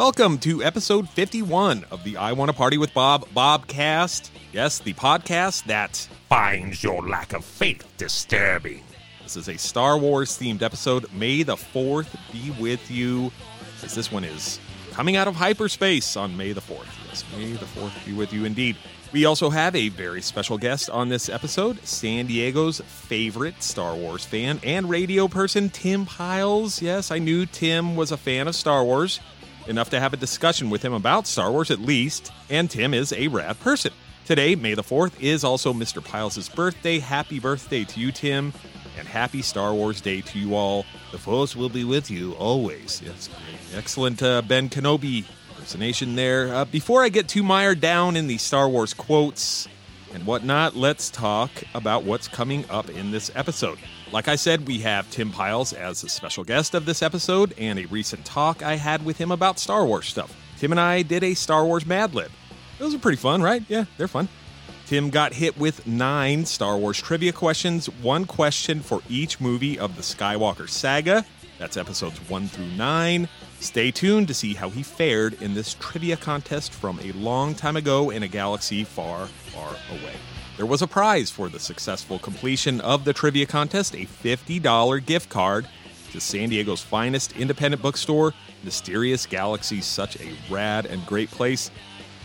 [0.00, 4.30] Welcome to episode 51 of the I Want to Party with Bob Bobcast.
[4.50, 5.94] Yes, the podcast that
[6.30, 8.82] finds your lack of faith disturbing.
[9.22, 11.12] This is a Star Wars themed episode.
[11.12, 13.30] May the 4th be with you,
[13.82, 14.58] as this one is
[14.92, 16.86] coming out of hyperspace on May the 4th.
[17.08, 18.78] Yes, May the 4th be with you indeed.
[19.12, 24.24] We also have a very special guest on this episode San Diego's favorite Star Wars
[24.24, 26.80] fan and radio person, Tim Pyles.
[26.80, 29.20] Yes, I knew Tim was a fan of Star Wars
[29.70, 33.12] enough to have a discussion with him about Star Wars at least, and Tim is
[33.12, 33.92] a rad person.
[34.26, 36.04] Today, May the 4th, is also Mr.
[36.04, 36.98] Pyles' birthday.
[36.98, 38.52] Happy birthday to you, Tim,
[38.98, 40.84] and happy Star Wars Day to you all.
[41.12, 43.00] The Force will be with you always.
[43.04, 43.30] Yes,
[43.74, 46.52] excellent uh, Ben Kenobi impersonation there.
[46.54, 49.68] Uh, before I get too mired down in the Star Wars quotes
[50.12, 53.78] and whatnot, let's talk about what's coming up in this episode.
[54.12, 57.78] Like I said, we have Tim Pyles as a special guest of this episode and
[57.78, 60.34] a recent talk I had with him about Star Wars stuff.
[60.58, 62.32] Tim and I did a Star Wars Mad Lib.
[62.80, 63.62] Those are pretty fun, right?
[63.68, 64.28] Yeah, they're fun.
[64.86, 69.94] Tim got hit with nine Star Wars trivia questions, one question for each movie of
[69.94, 71.24] the Skywalker saga.
[71.60, 73.28] That's episodes one through nine.
[73.60, 77.76] Stay tuned to see how he fared in this trivia contest from a long time
[77.76, 80.14] ago in a galaxy far, far away.
[80.60, 85.30] There was a prize for the successful completion of the trivia contest a $50 gift
[85.30, 85.66] card
[86.12, 91.70] to San Diego's finest independent bookstore, Mysterious Galaxy, such a rad and great place.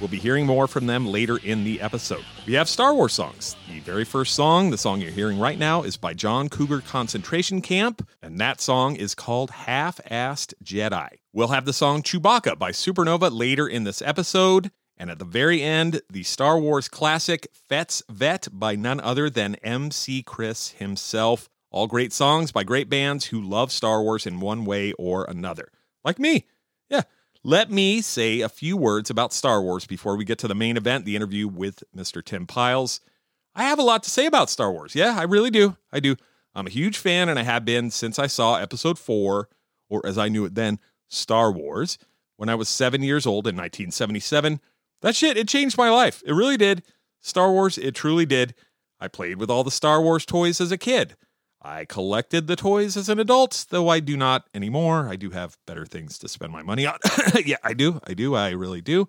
[0.02, 2.26] We'll be hearing more from them later in the episode.
[2.46, 3.56] We have Star Wars songs.
[3.70, 7.62] The very first song, the song you're hearing right now, is by John Cougar Concentration
[7.62, 11.08] Camp, and that song is called Half Assed Jedi.
[11.32, 14.72] We'll have the song Chewbacca by Supernova later in this episode.
[14.98, 19.56] And at the very end, the Star Wars classic Fett's Vet by none other than
[19.56, 21.50] MC Chris himself.
[21.70, 25.70] All great songs by great bands who love Star Wars in one way or another.
[26.06, 26.46] Like me.
[26.90, 27.02] Yeah.
[27.44, 30.78] Let me say a few words about Star Wars before we get to the main
[30.78, 32.24] event, the interview with Mr.
[32.24, 33.02] Tim Pyles.
[33.54, 34.96] I have a lot to say about Star Wars.
[34.96, 35.76] Yeah, I really do.
[35.92, 36.16] I do.
[36.56, 39.50] I'm a huge fan, and I have been since I saw episode four,
[39.90, 40.80] or as I knew it then,
[41.10, 41.98] Star Wars,
[42.38, 44.62] when I was seven years old in 1977
[45.06, 46.24] that shit, it changed my life.
[46.26, 46.82] It really did.
[47.22, 48.56] Star Wars, it truly did.
[49.00, 51.16] I played with all the Star Wars toys as a kid.
[51.62, 55.08] I collected the toys as an adult, though I do not anymore.
[55.08, 56.98] I do have better things to spend my money on.
[57.46, 58.00] yeah, I do.
[58.08, 58.34] I do.
[58.34, 59.08] I really do.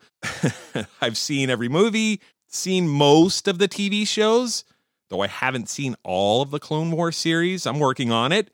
[1.00, 4.64] I've seen every movie, seen most of the TV shows,
[5.08, 7.66] though I haven't seen all of the Clone Wars series.
[7.66, 8.50] I'm working on it.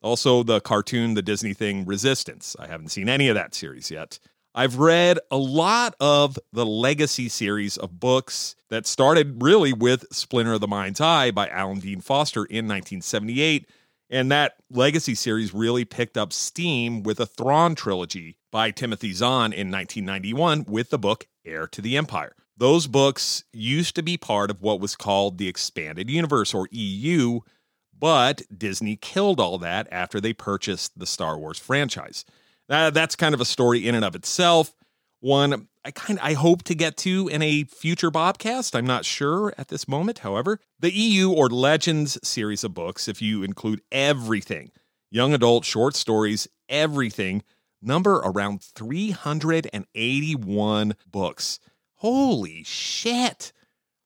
[0.00, 2.56] Also, the cartoon, the Disney thing, Resistance.
[2.58, 4.18] I haven't seen any of that series yet.
[4.58, 10.54] I've read a lot of the legacy series of books that started really with Splinter
[10.54, 13.68] of the Mind's Eye by Alan Dean Foster in 1978.
[14.08, 19.52] And that legacy series really picked up steam with a Thrawn trilogy by Timothy Zahn
[19.52, 22.34] in 1991 with the book Heir to the Empire.
[22.56, 27.40] Those books used to be part of what was called the Expanded Universe or EU,
[27.92, 32.24] but Disney killed all that after they purchased the Star Wars franchise.
[32.68, 34.74] Uh, that's kind of a story in and of itself.
[35.20, 38.74] One I kind of, I hope to get to in a future Bobcast.
[38.74, 40.18] I'm not sure at this moment.
[40.18, 44.72] However, the EU or Legends series of books, if you include everything,
[45.12, 47.44] young adult short stories, everything,
[47.80, 51.60] number around 381 books.
[51.94, 53.52] Holy shit.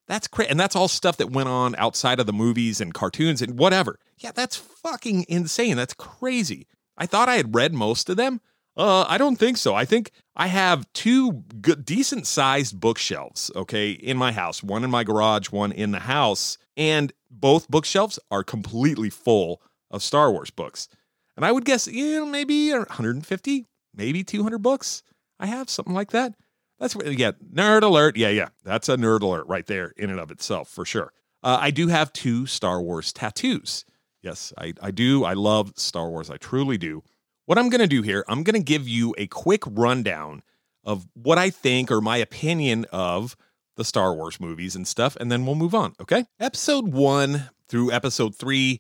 [0.06, 0.50] That's crazy.
[0.50, 3.98] And that's all stuff that went on outside of the movies and cartoons and whatever.
[4.18, 5.78] Yeah, that's fucking insane.
[5.78, 6.66] That's crazy.
[6.98, 8.42] I thought I had read most of them.
[8.80, 9.74] Uh, I don't think so.
[9.74, 14.90] I think I have two good, decent sized bookshelves, okay, in my house, one in
[14.90, 16.56] my garage, one in the house.
[16.78, 20.88] And both bookshelves are completely full of Star Wars books.
[21.36, 25.02] And I would guess, you know, maybe 150, maybe 200 books.
[25.38, 26.32] I have something like that.
[26.78, 28.16] That's what, yeah, nerd alert.
[28.16, 28.48] Yeah, yeah.
[28.64, 31.12] That's a nerd alert right there in and of itself, for sure.
[31.42, 33.84] Uh, I do have two Star Wars tattoos.
[34.22, 35.24] Yes, I, I do.
[35.24, 36.30] I love Star Wars.
[36.30, 37.02] I truly do.
[37.50, 40.44] What I'm going to do here, I'm going to give you a quick rundown
[40.84, 43.36] of what I think or my opinion of
[43.76, 46.26] the Star Wars movies and stuff, and then we'll move on, okay?
[46.38, 48.78] Episode one through episode three,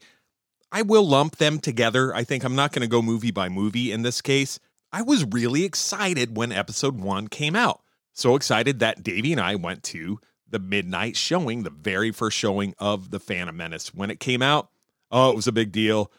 [0.70, 2.14] I will lump them together.
[2.14, 4.60] I think I'm not going to go movie by movie in this case.
[4.92, 7.82] I was really excited when episode one came out.
[8.12, 12.76] So excited that Davey and I went to the midnight showing, the very first showing
[12.78, 13.92] of The Phantom Menace.
[13.92, 14.70] When it came out,
[15.10, 16.12] oh, it was a big deal.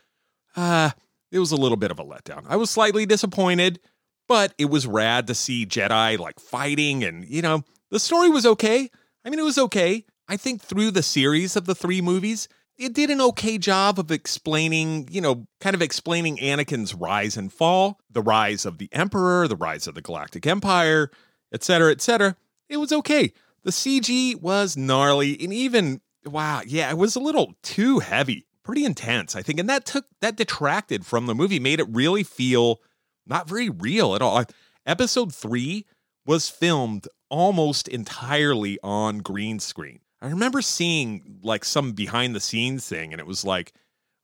[0.53, 0.89] Uh,
[1.31, 2.45] it was a little bit of a letdown.
[2.47, 3.79] I was slightly disappointed,
[4.27, 8.45] but it was rad to see Jedi like fighting and, you know, the story was
[8.45, 8.89] okay.
[9.25, 10.05] I mean, it was okay.
[10.27, 12.47] I think through the series of the three movies,
[12.77, 17.51] it did an okay job of explaining, you know, kind of explaining Anakin's rise and
[17.51, 21.11] fall, the rise of the Emperor, the rise of the Galactic Empire,
[21.53, 22.35] etc., etc.
[22.69, 23.33] It was okay.
[23.63, 28.85] The CG was gnarly and even wow, yeah, it was a little too heavy, pretty
[28.85, 32.81] intense, I think, and that took that detracted from the movie, made it really feel
[33.25, 34.43] not very real at all.
[34.85, 35.85] Episode 3
[36.25, 39.99] was filmed almost entirely on green screen.
[40.21, 43.73] I remember seeing like some behind the scenes thing, and it was like,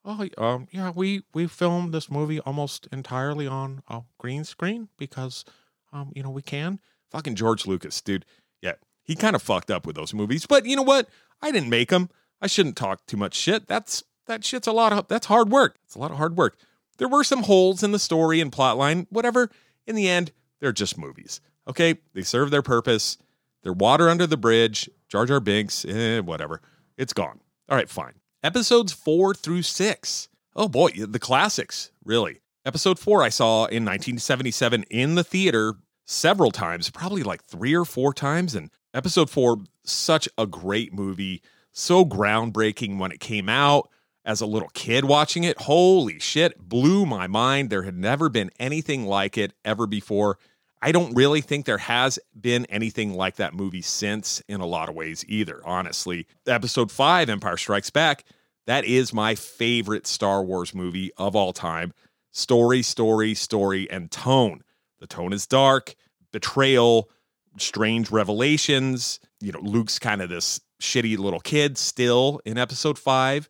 [0.05, 5.43] oh, um, yeah, we we filmed this movie almost entirely on a green screen because,
[5.91, 6.79] um, you know, we can.
[7.09, 8.25] Fucking George Lucas, dude.
[8.61, 8.73] Yeah,
[9.03, 11.09] he kind of fucked up with those movies, but you know what?
[11.41, 12.09] I didn't make them.
[12.41, 13.67] I shouldn't talk too much shit.
[13.67, 15.77] That's that shit's a lot of that's hard work.
[15.85, 16.57] It's a lot of hard work.
[16.97, 19.49] There were some holes in the story and plotline, whatever.
[19.85, 21.41] In the end, they're just movies.
[21.67, 23.17] Okay, they serve their purpose.
[23.63, 24.89] They're water under the bridge.
[25.09, 26.61] Jar Jar Binks, eh, whatever.
[26.97, 27.39] It's gone.
[27.69, 28.13] All right, fine.
[28.43, 30.29] Episodes four through six.
[30.55, 32.41] Oh boy, the classics, really.
[32.65, 35.75] Episode four I saw in 1977 in the theater
[36.05, 38.55] several times, probably like three or four times.
[38.55, 41.41] And episode four, such a great movie,
[41.71, 43.89] so groundbreaking when it came out.
[44.27, 47.69] As a little kid watching it, holy shit, blew my mind.
[47.69, 50.37] There had never been anything like it ever before.
[50.81, 54.89] I don't really think there has been anything like that movie since in a lot
[54.89, 56.27] of ways either, honestly.
[56.45, 58.25] Episode 5, Empire Strikes Back,
[58.65, 61.93] that is my favorite Star Wars movie of all time.
[62.31, 64.61] Story, story, story, and tone.
[64.99, 65.95] The tone is dark,
[66.33, 67.09] betrayal,
[67.57, 69.21] strange revelations.
[69.39, 73.47] You know, Luke's kind of this shitty little kid still in episode 5.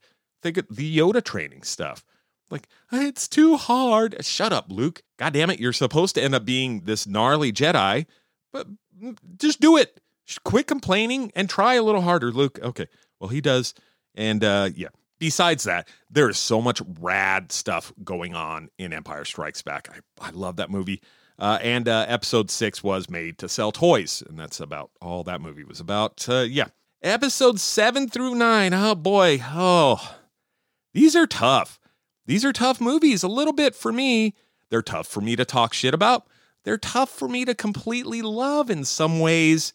[0.48, 2.06] Think of the Yoda training stuff.
[2.50, 4.16] Like, it's too hard.
[4.24, 5.04] Shut up, Luke.
[5.18, 5.60] God damn it.
[5.60, 8.06] You're supposed to end up being this gnarly Jedi,
[8.54, 8.66] but
[9.38, 10.00] just do it.
[10.46, 12.60] Quit complaining and try a little harder, Luke.
[12.64, 12.88] Okay.
[13.20, 13.74] Well, he does.
[14.16, 14.88] And uh, yeah,
[15.20, 19.90] besides that, there is so much rad stuff going on in Empire Strikes Back.
[19.92, 21.02] I, I love that movie.
[21.38, 24.24] Uh, and uh, episode six was made to sell toys.
[24.30, 26.26] And that's about all that movie was about.
[26.30, 26.68] Uh, yeah.
[27.04, 28.74] Episode seven through nine.
[28.74, 29.40] Oh, boy.
[29.44, 30.17] Oh,
[30.94, 31.80] these are tough.
[32.26, 34.36] These are tough movies, a little bit for me.
[34.70, 36.28] They're tough for me to talk shit about.
[36.64, 39.72] They're tough for me to completely love in some ways.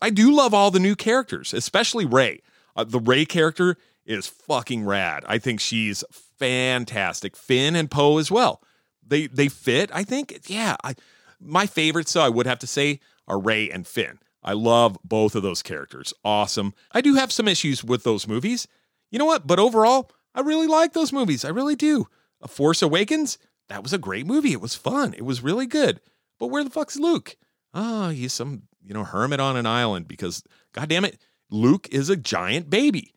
[0.00, 2.40] I do love all the new characters, especially Rey.
[2.76, 3.76] Uh, the Rey character
[4.06, 5.24] is fucking rad.
[5.26, 7.36] I think she's fantastic.
[7.36, 8.62] Finn and Poe as well.
[9.04, 9.90] They they fit.
[9.92, 10.76] I think yeah.
[10.84, 10.94] I,
[11.40, 14.18] my favorites, so I would have to say, are Rey and Finn.
[14.42, 16.14] I love both of those characters.
[16.24, 16.72] Awesome.
[16.92, 18.68] I do have some issues with those movies.
[19.10, 19.46] You know what?
[19.46, 21.44] But overall, I really like those movies.
[21.44, 22.06] I really do.
[22.40, 23.38] A Force Awakens,
[23.68, 24.52] that was a great movie.
[24.52, 25.14] It was fun.
[25.14, 26.00] It was really good.
[26.38, 27.36] But where the fuck's Luke?
[27.74, 30.42] Oh, he's some, you know, hermit on an island because,
[30.72, 31.18] god damn it,
[31.50, 33.14] Luke is a giant baby.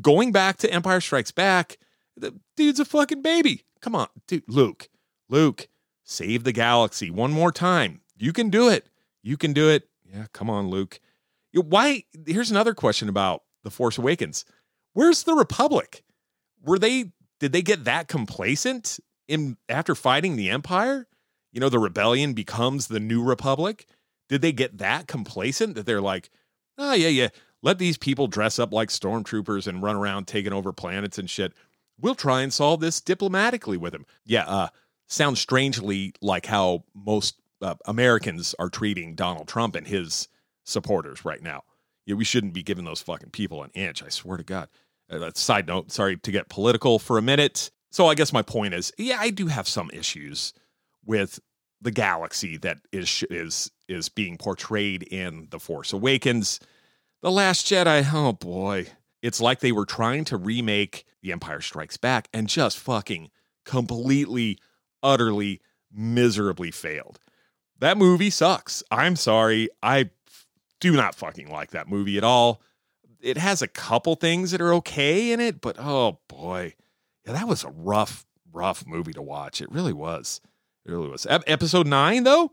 [0.00, 1.78] Going back to Empire Strikes Back,
[2.16, 3.64] the dude's a fucking baby.
[3.80, 4.88] Come on, dude, Luke,
[5.28, 5.68] Luke,
[6.04, 8.02] save the galaxy one more time.
[8.16, 8.86] You can do it.
[9.22, 9.88] You can do it.
[10.04, 11.00] Yeah, come on, Luke.
[11.54, 12.04] Why?
[12.26, 14.44] Here's another question about The Force Awakens.
[14.92, 16.04] Where's the Republic?
[16.62, 21.06] Were they did they get that complacent in after fighting the empire?
[21.52, 23.86] You know the rebellion becomes the new republic.
[24.28, 26.30] Did they get that complacent that they're like
[26.78, 27.28] oh yeah yeah
[27.62, 31.52] let these people dress up like stormtroopers and run around taking over planets and shit.
[32.00, 34.06] We'll try and solve this diplomatically with them.
[34.24, 34.68] Yeah uh
[35.08, 40.28] sounds strangely like how most uh, americans are treating donald trump and his
[40.64, 41.62] supporters right now.
[42.06, 44.68] Yeah we shouldn't be giving those fucking people an inch i swear to god
[45.10, 47.70] uh, side note, sorry to get political for a minute.
[47.90, 50.52] So I guess my point is, yeah, I do have some issues
[51.04, 51.40] with
[51.80, 56.60] the galaxy that is is is being portrayed in The Force Awakens.
[57.22, 58.86] The Last Jedi, oh boy.
[59.22, 63.30] It's like they were trying to remake The Empire Strikes Back and just fucking
[63.66, 64.58] completely,
[65.02, 65.60] utterly,
[65.92, 67.18] miserably failed.
[67.78, 68.82] That movie sucks.
[68.90, 69.68] I'm sorry.
[69.82, 70.10] I
[70.80, 72.62] do not fucking like that movie at all
[73.22, 76.74] it has a couple things that are okay in it, but oh boy,
[77.26, 79.60] yeah, that was a rough, rough movie to watch.
[79.60, 80.40] It really was.
[80.84, 81.26] It really was.
[81.28, 82.52] Episode nine, though,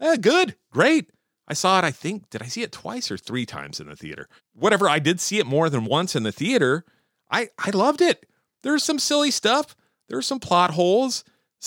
[0.00, 1.10] eh, good, great.
[1.48, 1.84] I saw it.
[1.84, 4.28] I think did I see it twice or three times in the theater?
[4.52, 4.88] Whatever.
[4.88, 6.84] I did see it more than once in the theater.
[7.30, 8.26] I I loved it.
[8.62, 9.76] There's some silly stuff.
[10.08, 11.24] There's some plot holes.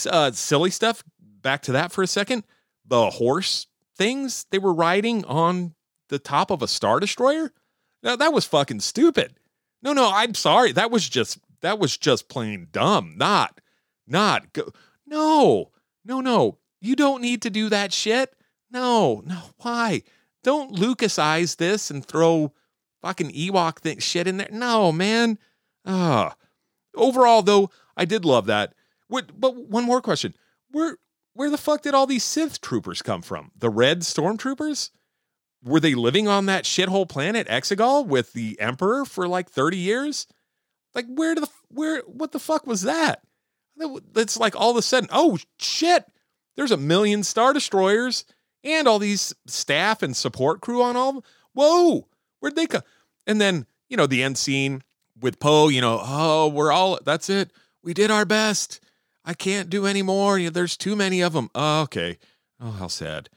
[0.10, 1.03] Uh, silly stuff.
[1.20, 2.44] Back to that for a second.
[2.86, 5.75] The horse things they were riding on
[6.10, 7.53] the top of a star destroyer.
[8.03, 9.36] Now that was fucking stupid.
[9.82, 10.72] No, no, I'm sorry.
[10.72, 13.15] That was just that was just plain dumb.
[13.18, 13.62] Not,
[14.08, 14.72] not go.
[15.06, 15.72] No,
[16.06, 16.58] no, no.
[16.82, 18.36] You don't need to do that shit.
[18.72, 19.41] No, no.
[19.58, 20.03] Why?
[20.44, 22.53] Don't Lucasize this and throw
[23.01, 24.50] fucking Ewok shit in there.
[24.51, 25.38] No, man.
[25.86, 26.36] Ah,
[26.96, 28.74] overall though, I did love that.
[29.08, 30.36] What, but one more question:
[30.72, 30.98] Where
[31.34, 33.51] where the fuck did all these Sith troopers come from?
[33.58, 34.91] The Red Stormtroopers?
[35.63, 40.28] Were they living on that shithole planet Exegol with the Emperor for like thirty years?
[40.96, 43.22] Like where the where what the fuck was that?
[44.16, 46.06] It's like all of a sudden, oh shit,
[46.56, 48.25] there's a million star destroyers
[48.63, 51.10] and all these staff and support crew on all.
[51.10, 51.24] Of them.
[51.54, 52.08] Whoa,
[52.39, 52.84] where'd they come?
[53.28, 54.84] And then you know the end scene
[55.20, 55.68] with Poe.
[55.68, 57.51] You know, oh, we're all that's it.
[57.84, 58.80] We did our best.
[59.25, 60.39] I can't do any more.
[60.50, 61.50] There's too many of them.
[61.54, 62.18] Oh, okay.
[62.60, 63.30] Oh, how sad.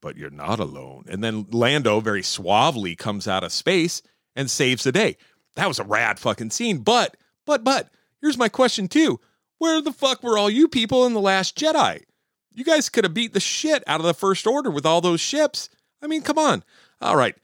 [0.00, 1.04] But you're not alone.
[1.08, 4.02] And then Lando very suavely comes out of space
[4.36, 5.16] and saves the day.
[5.56, 6.78] That was a rad fucking scene.
[6.78, 7.90] But, but, but,
[8.20, 9.20] here's my question too.
[9.58, 12.02] Where the fuck were all you people in The Last Jedi?
[12.54, 15.20] You guys could have beat the shit out of the First Order with all those
[15.20, 15.68] ships.
[16.02, 16.62] I mean, come on.
[17.00, 17.34] All right.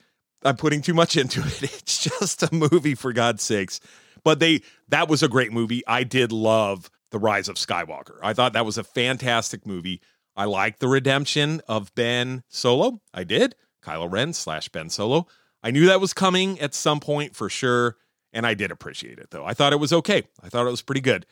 [0.45, 1.63] I'm putting too much into it.
[1.63, 3.81] It's just a movie, for God's sakes.
[4.23, 5.83] But they, that was a great movie.
[5.87, 8.19] I did love The Rise of Skywalker.
[8.23, 10.01] I thought that was a fantastic movie.
[10.37, 13.01] I liked the redemption of Ben Solo.
[13.13, 13.55] I did.
[13.83, 15.27] Kylo Ren slash Ben Solo.
[15.63, 17.97] I knew that was coming at some point for sure.
[18.33, 19.45] And I did appreciate it, though.
[19.45, 20.25] I thought it was okay.
[20.43, 21.25] I thought it was pretty good.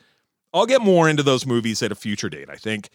[0.53, 2.89] I'll get more into those movies at a future date, I think.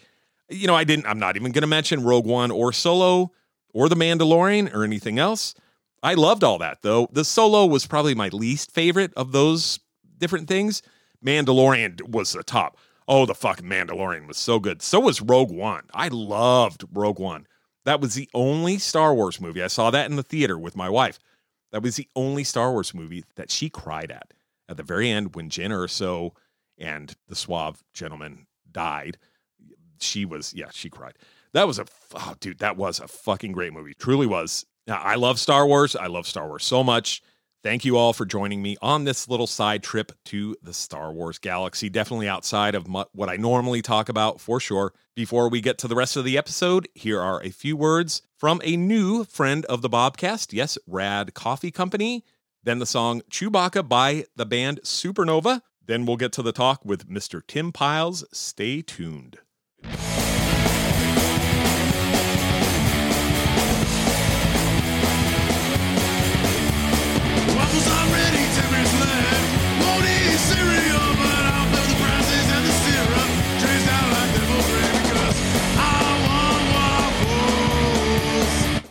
[0.49, 3.31] You know, I didn't, I'm not even going to mention Rogue One or Solo
[3.71, 5.53] or The Mandalorian or anything else.
[6.01, 7.07] I loved all that, though.
[7.11, 9.79] The Solo was probably my least favorite of those
[10.17, 10.81] different things.
[11.23, 12.77] Mandalorian was the top.
[13.09, 14.83] Oh, the fucking Mandalorian was so good.
[14.83, 15.85] So was Rogue One.
[15.95, 17.47] I loved Rogue One.
[17.85, 19.63] That was the only Star Wars movie.
[19.63, 21.17] I saw that in the theater with my wife.
[21.71, 24.31] That was the only Star Wars movie that she cried at.
[24.69, 26.31] At the very end, when Jyn Erso
[26.77, 29.17] and the suave gentleman died,
[29.99, 31.17] she was, yeah, she cried.
[31.53, 33.95] That was a, oh, dude, that was a fucking great movie.
[33.95, 34.67] Truly was.
[34.85, 35.95] Now, I love Star Wars.
[35.95, 37.23] I love Star Wars so much.
[37.61, 41.39] Thank you all for joining me on this little side trip to the Star Wars
[41.39, 41.89] galaxy.
[41.89, 44.93] Definitely outside of what I normally talk about for sure.
[45.13, 48.61] Before we get to the rest of the episode, here are a few words from
[48.63, 50.53] a new friend of the Bobcast.
[50.53, 52.23] Yes, Rad Coffee Company.
[52.63, 55.61] Then the song Chewbacca by the band Supernova.
[55.85, 57.41] Then we'll get to the talk with Mr.
[57.45, 58.23] Tim Pyles.
[58.31, 59.39] Stay tuned.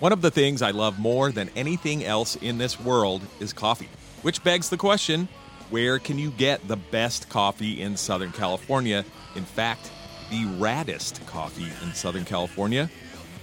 [0.00, 3.88] One of the things I love more than anything else in this world is coffee,
[4.23, 5.26] which begs the question
[5.71, 9.05] where can you get the best coffee in Southern California?
[9.35, 9.90] In fact,
[10.31, 12.88] the raddest coffee in Southern California.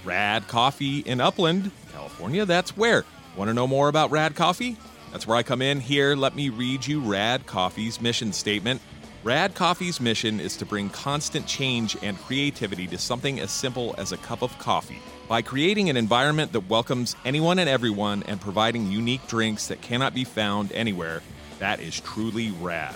[0.02, 2.46] Rad Coffee in Upland, California.
[2.46, 3.04] That's where.
[3.36, 4.78] Want to know more about Rad Coffee?
[5.12, 6.16] That's where I come in here.
[6.16, 8.80] Let me read you Rad Coffee's mission statement.
[9.24, 14.12] Rad Coffee's mission is to bring constant change and creativity to something as simple as
[14.12, 15.02] a cup of coffee.
[15.28, 20.14] By creating an environment that welcomes anyone and everyone and providing unique drinks that cannot
[20.14, 21.20] be found anywhere,
[21.58, 22.94] that is truly rad.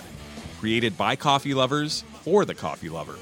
[0.61, 3.15] Created by coffee lovers for the coffee lover.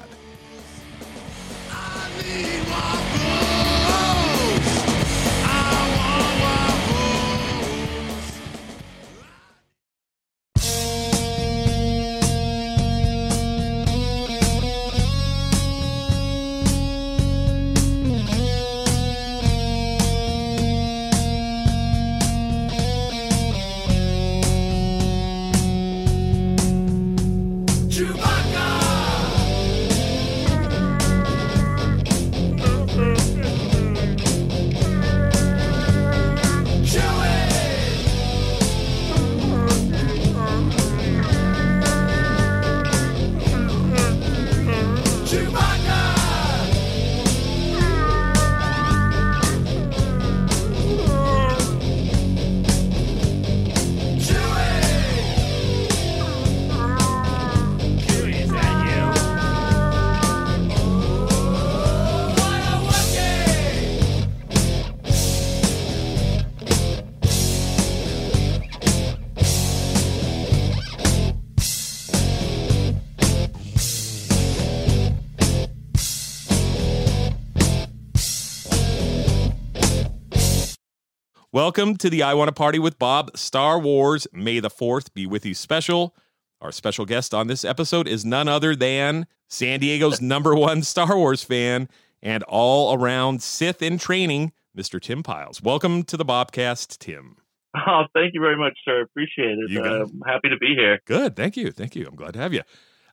[81.78, 85.26] Welcome to the I Want to Party with Bob Star Wars May the 4th be
[85.28, 86.12] with you special.
[86.60, 91.16] Our special guest on this episode is none other than San Diego's number one Star
[91.16, 91.88] Wars fan
[92.20, 95.00] and all around Sith in training, Mr.
[95.00, 95.62] Tim Pyles.
[95.62, 97.36] Welcome to the Bobcast, Tim.
[97.76, 99.02] Oh, thank you very much, sir.
[99.02, 99.70] Appreciate it.
[99.70, 100.10] You got Uh, it.
[100.10, 100.98] I'm happy to be here.
[101.06, 101.36] Good.
[101.36, 101.70] Thank you.
[101.70, 102.08] Thank you.
[102.08, 102.62] I'm glad to have you.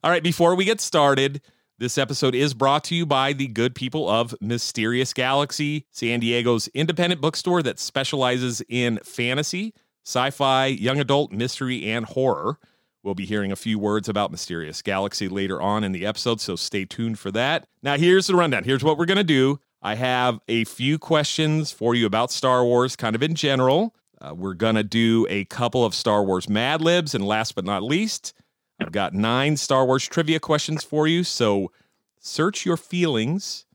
[0.03, 0.24] All right.
[0.24, 1.39] Before we get started,
[1.77, 6.70] this episode is brought to you by the good people of Mysterious Galaxy, San Diego's
[6.70, 9.74] independent bookstore that specializes in fantasy,
[10.05, 12.60] sci fi, young adult, mystery, and horror.
[13.03, 16.55] We'll be hearing a few words about Mysterious Galaxy later on in the episode, so
[16.55, 17.67] stay tuned for that.
[17.84, 18.63] Now, here's the rundown.
[18.63, 19.60] Here's what we're going to do.
[19.82, 23.94] I have a few questions for you about Star Wars, kind of in general.
[24.20, 27.65] Uh, we're going to do a couple of Star Wars Mad Libs, and last but
[27.65, 28.34] not least,
[28.79, 31.24] I've got nine Star Wars trivia questions for you.
[31.24, 31.72] So
[32.20, 33.65] search your feelings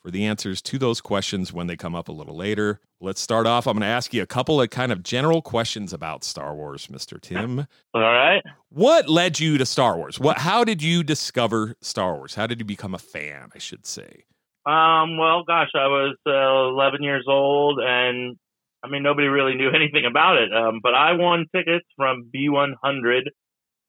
[0.00, 2.80] for the answers to those questions when they come up a little later.
[3.00, 3.66] Let's start off.
[3.66, 6.88] I'm going to ask you a couple of kind of general questions about Star Wars,
[6.88, 7.20] Mr.
[7.20, 7.66] Tim.
[7.94, 8.42] All right.
[8.68, 10.20] What led you to Star Wars?
[10.20, 12.34] What how did you discover Star Wars?
[12.34, 14.24] How did you become a fan, I should say?
[14.64, 18.36] Um, well, gosh, I was uh, 11 years old, and
[18.84, 20.52] I mean, nobody really knew anything about it.
[20.52, 23.22] Um, but I won tickets from B100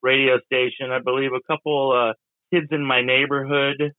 [0.03, 0.91] radio station.
[0.91, 2.13] I believe a couple uh,
[2.53, 3.93] kids in my neighborhood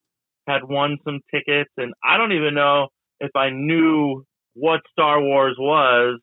[0.47, 2.87] had won some tickets, and I don't even know
[3.19, 6.19] if I knew what Star Wars was,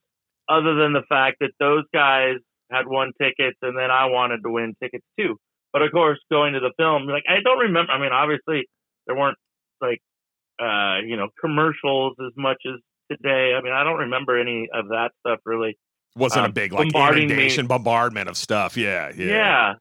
[0.49, 2.37] other than the fact that those guys
[2.71, 5.37] had won tickets, and then I wanted to win tickets too.
[5.73, 7.93] But of course, going to the film, like I don't remember.
[7.93, 8.67] I mean, obviously
[9.07, 9.39] there weren't
[9.81, 10.01] like
[10.61, 12.81] uh, you know commercials as much as
[13.11, 13.55] today.
[13.57, 15.77] I mean, I don't remember any of that stuff really.
[16.17, 17.33] Wasn't a Um, big like bombarding me.
[17.35, 18.77] inundation, bombardment of stuff.
[18.77, 19.27] Yeah, yeah.
[19.27, 19.73] Yeah.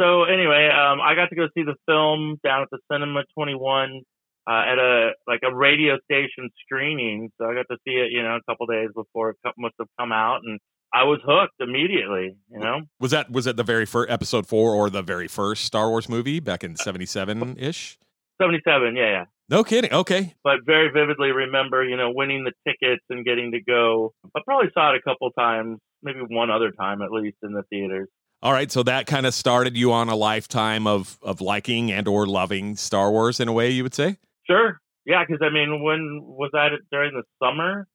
[0.00, 4.02] So anyway, um, I got to go see the film down at the Cinema 21
[4.48, 7.30] uh, at a like a radio station screening.
[7.38, 9.88] So I got to see it, you know, a couple days before it must have
[9.98, 10.60] come out, and
[10.94, 12.36] I was hooked immediately.
[12.50, 15.64] You know, Was that was that the very first episode four or the very first
[15.64, 17.98] Star Wars movie back in seventy seven ish?
[18.40, 19.24] 77, yeah, yeah.
[19.50, 19.92] No kidding.
[19.92, 20.34] Okay.
[20.44, 24.12] But very vividly remember, you know, winning the tickets and getting to go.
[24.36, 27.62] I probably saw it a couple times, maybe one other time at least in the
[27.70, 28.08] theaters.
[28.42, 32.06] All right, so that kind of started you on a lifetime of of liking and
[32.06, 34.18] or loving Star Wars in a way, you would say.
[34.46, 34.78] Sure.
[35.06, 37.86] Yeah, because I mean, when was that during the summer?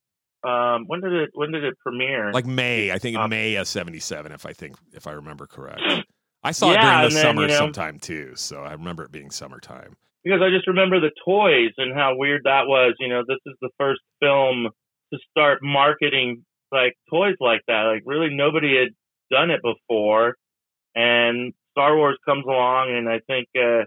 [0.44, 2.34] Um, when did it when did it premiere?
[2.34, 5.82] Like May, I think Um, May of '77, if I think if I remember correct.
[6.44, 9.12] I saw it during the then, summer you know- sometime too, so I remember it
[9.14, 9.96] being summertime.
[10.24, 12.96] Because I just remember the toys and how weird that was.
[13.00, 14.70] You know, this is the first film
[15.14, 17.84] to start marketing like toys like that.
[17.84, 18.90] Like really nobody had
[19.32, 20.36] done it before.
[20.96, 23.86] And Star Wars comes along and I think uh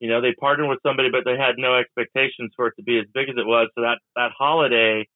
[0.00, 2.98] you know, they partnered with somebody but they had no expectations for it to be
[2.98, 3.68] as big as it was.
[3.74, 5.06] So that that holiday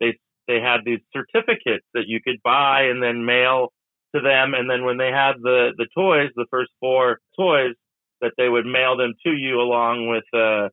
[0.00, 3.72] they they had these certificates that you could buy and then mail
[4.14, 7.74] to them and then when they had the the toys, the first four toys
[8.22, 10.68] that they would mail them to you along with uh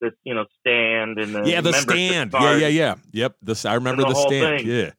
[0.00, 2.32] this you know stand and the yeah, the stand.
[2.32, 2.60] Yeah, card.
[2.60, 2.94] yeah, yeah.
[3.12, 3.36] Yep.
[3.42, 4.60] This I remember the the, stand.
[4.60, 4.66] thing.
[4.66, 4.90] Yeah.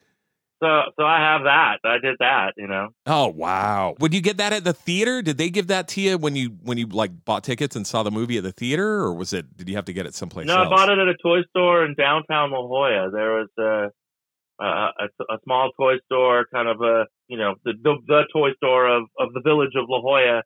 [0.64, 1.80] So so I have that.
[1.84, 2.54] I did that.
[2.56, 2.90] You know.
[3.06, 3.96] Oh wow!
[4.00, 5.22] Would you get that at the theater?
[5.22, 8.02] Did they give that to you when you when you like bought tickets and saw
[8.02, 9.58] the movie at the theater, or was it?
[9.58, 10.68] Did you have to get it someplace no, else?
[10.68, 13.12] I bought it at a toy store in downtown La Jolla.
[13.12, 17.74] There was a a, a, a small toy store, kind of a you know the,
[17.84, 20.44] the the toy store of of the village of La Jolla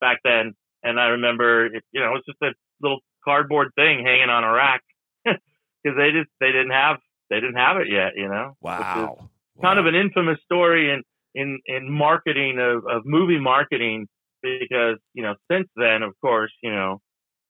[0.00, 0.54] back then.
[0.82, 4.44] And I remember, it, you know, it was just a little cardboard thing hanging on
[4.44, 4.82] a rack
[5.24, 6.96] because they just they didn't have
[7.30, 8.12] they didn't have it yet.
[8.16, 8.50] You know.
[8.50, 9.28] Is Wow.
[9.62, 11.02] kind of an infamous story in
[11.34, 14.06] in in marketing of, of movie marketing
[14.42, 17.00] because you know since then of course you know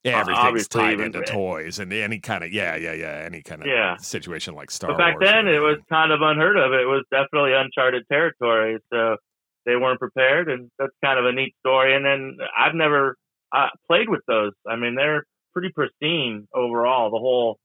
[0.04, 3.62] Yeah, everything's obviously tied into toys and any kind of yeah, yeah, yeah, any kind
[3.62, 3.96] of Yeah.
[3.98, 5.24] situation like Star but back Wars.
[5.28, 9.16] then it was kind of unheard of it was definitely uncharted territory so
[9.66, 11.94] they weren't prepared and that's kind of a neat story.
[11.94, 13.16] And then I've never
[13.54, 14.52] uh, played with those.
[14.68, 17.58] I mean they're pretty pristine overall the whole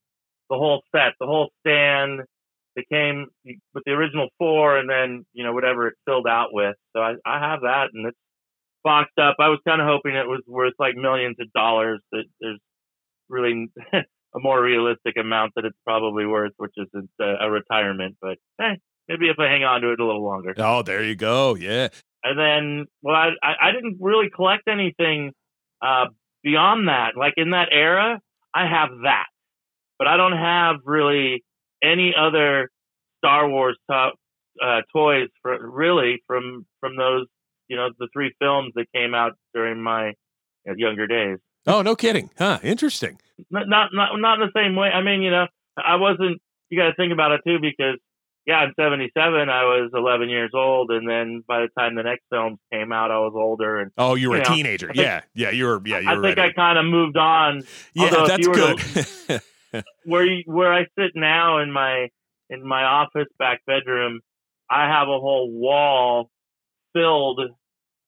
[0.49, 2.21] the whole set the whole stand.
[2.75, 6.75] They came with the original four and then you know whatever it filled out with.
[6.95, 8.17] So I, I have that and it's
[8.83, 9.35] boxed up.
[9.39, 12.59] I was kind of hoping it was worth like millions of dollars that there's
[13.29, 13.67] really
[14.35, 16.87] a more realistic amount that it's probably worth which is
[17.21, 18.75] a, a retirement but eh,
[19.07, 21.55] maybe if I hang on to it a little longer Oh, there you go.
[21.55, 21.89] Yeah.
[22.23, 25.31] and then well I, I I didn't really collect anything
[25.81, 26.05] uh
[26.43, 28.19] beyond that like in that era
[28.53, 29.25] I have that
[29.99, 31.43] but I don't have really
[31.83, 32.69] any other
[33.19, 34.11] Star Wars to-
[34.63, 37.25] uh, toys for really from from those
[37.69, 40.11] you know the three films that came out during my
[40.77, 42.29] younger days Oh, no kidding.
[42.37, 42.59] Huh.
[42.61, 43.17] Interesting.
[43.49, 46.39] not not not not in the same way I mean you know I wasn't
[46.69, 47.97] you got to think about it too because
[48.45, 52.23] yeah, in '77 I was 11 years old, and then by the time the next
[52.31, 53.79] films came out, I was older.
[53.79, 54.87] And Oh, you were You a know, teenager.
[54.87, 55.81] Think- yeah, yeah, you were.
[55.85, 56.37] Yeah, you I were think.
[56.39, 57.63] I kind of moved on.
[57.93, 59.41] yeah, although that's good.
[60.05, 62.09] Where you, where I sit now in my
[62.49, 64.19] in my office back bedroom,
[64.69, 66.29] I have a whole wall
[66.93, 67.41] filled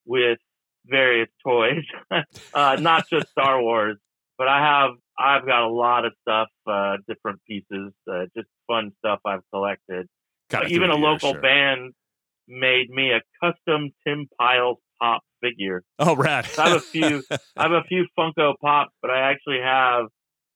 [0.05, 0.37] with
[0.85, 1.83] various toys,
[2.53, 3.97] uh, not just Star Wars,
[4.37, 8.91] but I have I've got a lot of stuff, uh, different pieces, uh, just fun
[8.99, 10.07] stuff I've collected.
[10.49, 11.41] Kinda even a local sure.
[11.41, 11.93] band
[12.47, 15.83] made me a custom Tim Pyles pop figure.
[15.99, 16.47] Oh, rad.
[16.57, 17.23] I have a few.
[17.57, 20.05] I have a few Funko Pops, but I actually have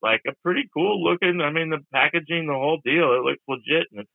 [0.02, 1.42] like a pretty cool looking.
[1.42, 4.10] I mean, the packaging, the whole deal, it looks legit, and it's,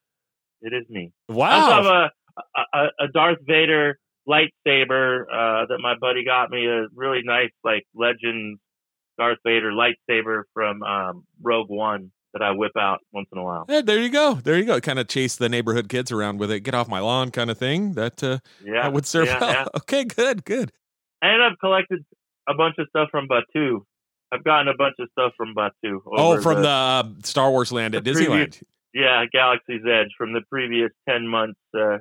[0.63, 1.11] it is me.
[1.29, 2.11] I also have a,
[2.75, 6.67] a a Darth Vader lightsaber uh, that my buddy got me.
[6.67, 8.59] A really nice like legend
[9.19, 13.65] Darth Vader lightsaber from um, Rogue One that I whip out once in a while.
[13.69, 14.35] Yeah, there you go.
[14.35, 14.81] There you go.
[14.81, 16.61] Kind of chase the neighborhood kids around with it.
[16.61, 17.95] Get off my lawn, kind of thing.
[17.95, 19.51] That uh, Yeah, that would serve yeah, well.
[19.53, 19.65] yeah.
[19.77, 20.73] Okay, good, good.
[21.23, 22.05] And I've collected
[22.49, 23.81] a bunch of stuff from Batuu.
[24.33, 26.01] I've gotten a bunch of stuff from Batuu.
[26.07, 28.27] Oh, from the, uh, Star Wars land at the Disneyland.
[28.27, 31.99] previous- yeah Galaxy's Edge from the previous ten months uh,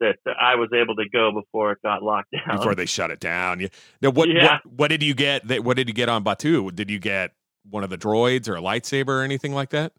[0.00, 2.56] that I was able to go before it got locked down.
[2.58, 3.68] before they shut it down.
[4.02, 4.58] Now, what, Yeah.
[4.64, 5.46] what what did you get?
[5.48, 6.74] That what did you get on Batuu?
[6.74, 7.32] Did you get
[7.70, 9.92] one of the droids or a lightsaber or anything like that?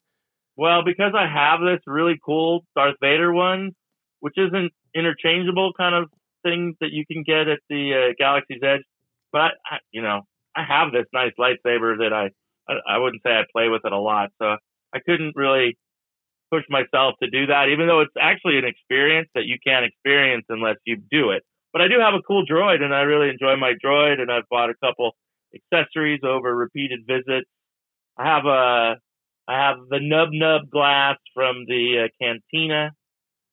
[0.55, 3.71] Well, because I have this really cool Darth Vader one,
[4.19, 6.09] which isn't interchangeable kind of
[6.43, 8.81] thing that you can get at the uh, Galaxy's Edge,
[9.31, 10.21] but I, you know,
[10.55, 12.29] I have this nice lightsaber that I,
[12.71, 14.55] I, I wouldn't say I play with it a lot, so
[14.93, 15.77] I couldn't really
[16.51, 20.45] push myself to do that, even though it's actually an experience that you can't experience
[20.49, 21.43] unless you do it.
[21.73, 24.47] But I do have a cool droid, and I really enjoy my droid, and I've
[24.49, 25.11] bought a couple
[25.53, 27.49] accessories over repeated visits.
[28.17, 28.95] I have a
[29.49, 32.91] I have the Nub Nub glass from the uh, Cantina,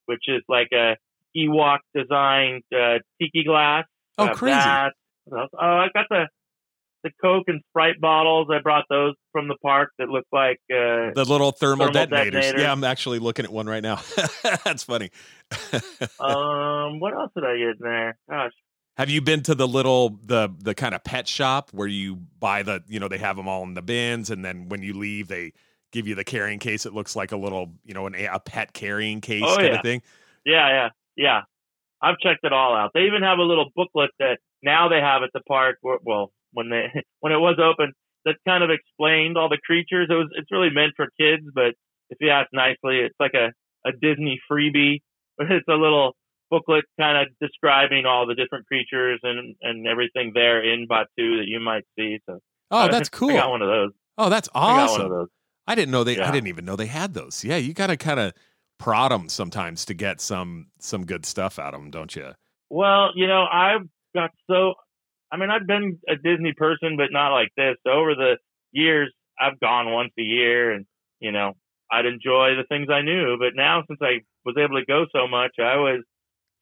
[0.07, 0.97] which is like a
[1.37, 3.85] Ewok designed uh, tiki glass.
[4.19, 4.55] Oh, I crazy.
[4.57, 4.93] that.
[5.33, 6.29] Oh, I got the
[7.03, 8.49] the Coke and Sprite bottles.
[8.51, 12.33] I brought those from the park that look like uh, The little thermal, Thermal detonators.
[12.33, 12.63] detonators.
[12.63, 14.01] Yeah, I'm actually looking at one right now.
[14.65, 15.11] That's funny.
[16.19, 17.01] um.
[17.01, 18.17] What else did I get in there?
[18.31, 18.53] Gosh,
[18.97, 22.63] Have you been to the little the the kind of pet shop where you buy
[22.63, 25.29] the you know they have them all in the bins and then when you leave
[25.29, 25.53] they
[25.93, 26.87] give you the carrying case.
[26.87, 29.75] It looks like a little you know an, a pet carrying case Oh, kind yeah.
[29.77, 30.03] of thing.
[30.45, 31.41] yeah, yeah, yeah.
[32.03, 32.91] I've checked it all out.
[32.95, 35.79] They even have a little booklet that now they have at the park.
[35.81, 36.87] where- Well, when they
[37.21, 37.93] when it was open,
[38.25, 40.09] that kind of explained all the creatures.
[40.11, 41.75] It was it's really meant for kids, but
[42.11, 43.53] if you ask nicely, it's like a
[43.89, 45.01] a Disney freebie.
[45.39, 46.15] But it's a little
[46.51, 51.47] booklet kind of describing all the different creatures and and everything there in Batuu that
[51.47, 52.19] you might see.
[52.29, 53.31] So Oh, that's cool.
[53.31, 53.91] I got one of those.
[54.19, 55.11] Oh, that's I got one of awesome.
[55.11, 55.29] those.
[55.67, 56.19] I didn't know they.
[56.19, 57.45] I didn't even know they had those.
[57.45, 58.33] Yeah, you got to kind of
[58.79, 62.33] prod them sometimes to get some some good stuff out of them, don't you?
[62.71, 64.75] Well, you know, I've got so.
[65.33, 67.77] I mean, I've been a Disney person, but not like this.
[67.87, 68.37] Over the
[68.73, 70.85] years, I've gone once a year, and
[71.21, 71.53] you know,
[71.91, 73.37] I'd enjoy the things I knew.
[73.39, 76.03] But now, since I was able to go so much, I was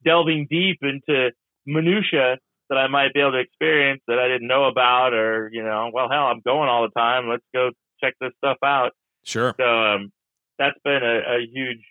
[0.04, 1.30] delving deep into
[1.66, 2.38] minutia
[2.68, 5.90] that I might be able to experience that I didn't know about, or you know,
[5.92, 7.28] well, hell, I'm going all the time.
[7.28, 7.70] Let's go
[8.02, 8.92] check this stuff out.
[9.24, 9.54] Sure.
[9.58, 10.12] So um,
[10.58, 11.84] that's been a, a huge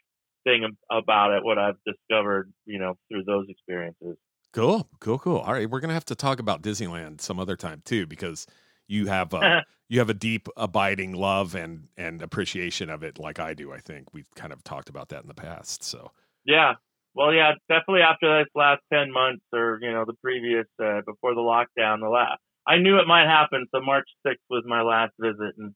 [0.43, 1.43] thing about it.
[1.43, 4.17] What I've discovered, you know, through those experiences.
[4.53, 4.89] Cool.
[4.99, 5.19] Cool.
[5.19, 5.37] Cool.
[5.37, 8.47] All right, we're gonna have to talk about Disneyland some other time too, because
[8.87, 13.39] you have uh, you have a deep, abiding love and and appreciation of it, like
[13.39, 13.71] I do.
[13.71, 15.83] I think we've kind of talked about that in the past.
[15.83, 16.11] So
[16.45, 16.73] Yeah.
[17.13, 21.35] Well, yeah, definitely after this last 10 months or, you know, the previous, uh, before
[21.35, 23.65] the lockdown, the last, I knew it might happen.
[23.75, 25.73] So March 6th was my last visit and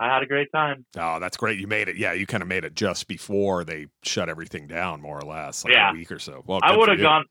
[0.00, 0.86] I had a great time.
[0.96, 1.58] oh, that's great.
[1.58, 1.96] You made it.
[1.96, 5.64] Yeah, you kind of made it just before they shut everything down, more or less,
[5.64, 5.90] like Yeah.
[5.90, 6.44] a week or so.
[6.46, 7.24] Well, I would have gone,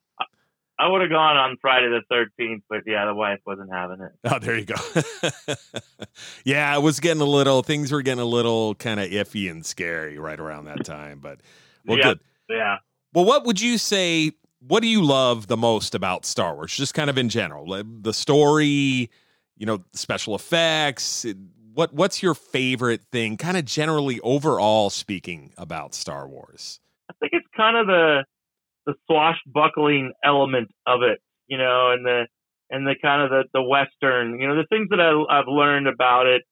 [0.77, 4.12] I would have gone on Friday the 13th, but yeah, the wife wasn't having it.
[4.29, 4.75] Oh, there you go.
[6.43, 7.63] yeah, it was getting a little.
[7.63, 11.19] Things were getting a little kind of iffy and scary right around that time.
[11.19, 11.39] But
[11.86, 12.03] well, Yeah.
[12.03, 12.19] good.
[12.49, 12.77] Yeah.
[13.17, 14.34] Well, what would you say?
[14.60, 16.77] What do you love the most about Star Wars?
[16.77, 19.10] Just kind of in general, the story,
[19.58, 21.25] you know, special effects.
[21.73, 23.36] What What's your favorite thing?
[23.36, 26.80] Kind of generally, overall speaking, about Star Wars.
[27.10, 28.23] I think it's kind of the
[28.86, 32.27] the swashbuckling element of it, you know, and the
[32.69, 35.88] and the kind of the the western, you know, the things that I, I've learned
[35.88, 36.43] about it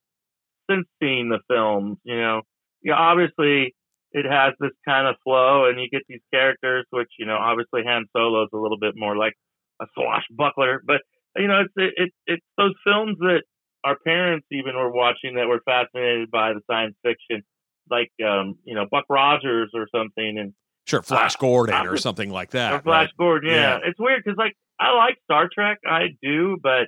[0.67, 2.41] since seeing the films, you know,
[2.81, 3.75] yeah, obviously
[4.17, 7.81] it has this kind of flow, and you get these characters, which you know, obviously
[7.85, 9.33] Han Solo is a little bit more like
[9.81, 11.01] a swashbuckler, but
[11.35, 13.43] you know, it's it, it it's those films that
[13.83, 17.43] our parents even were watching that were fascinated by the science fiction,
[17.89, 20.53] like um, you know, Buck Rogers or something, and
[20.87, 22.83] Sure, Flash Uh, Gordon I'm or just- something like that.
[22.83, 23.17] Flash right?
[23.17, 23.49] Gordon.
[23.49, 23.79] Yeah.
[23.79, 23.89] Yeah.
[23.89, 26.87] it's weird because like I like Star Trek, I do, but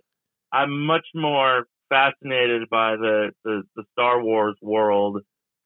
[0.54, 5.22] I'm much more fascinated by the the, the Star Wars world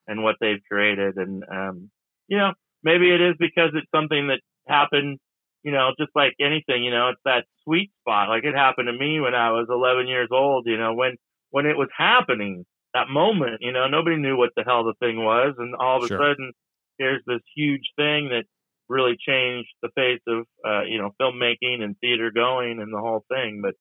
[0.07, 1.89] and what they've created, and um,
[2.27, 5.19] you know, maybe it is because it's something that happened.
[5.63, 8.29] You know, just like anything, you know, it's that sweet spot.
[8.29, 10.65] Like it happened to me when I was 11 years old.
[10.67, 11.17] You know, when
[11.51, 15.17] when it was happening, that moment, you know, nobody knew what the hell the thing
[15.23, 16.23] was, and all of a Sure.
[16.23, 16.51] sudden,
[16.97, 18.45] here's this huge thing that
[18.89, 23.23] really changed the face of uh, you know filmmaking and theater going and the whole
[23.29, 23.61] thing.
[23.63, 23.75] But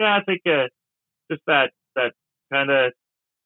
[0.00, 0.68] yeah, I think uh,
[1.30, 2.12] just that that
[2.52, 2.92] kind of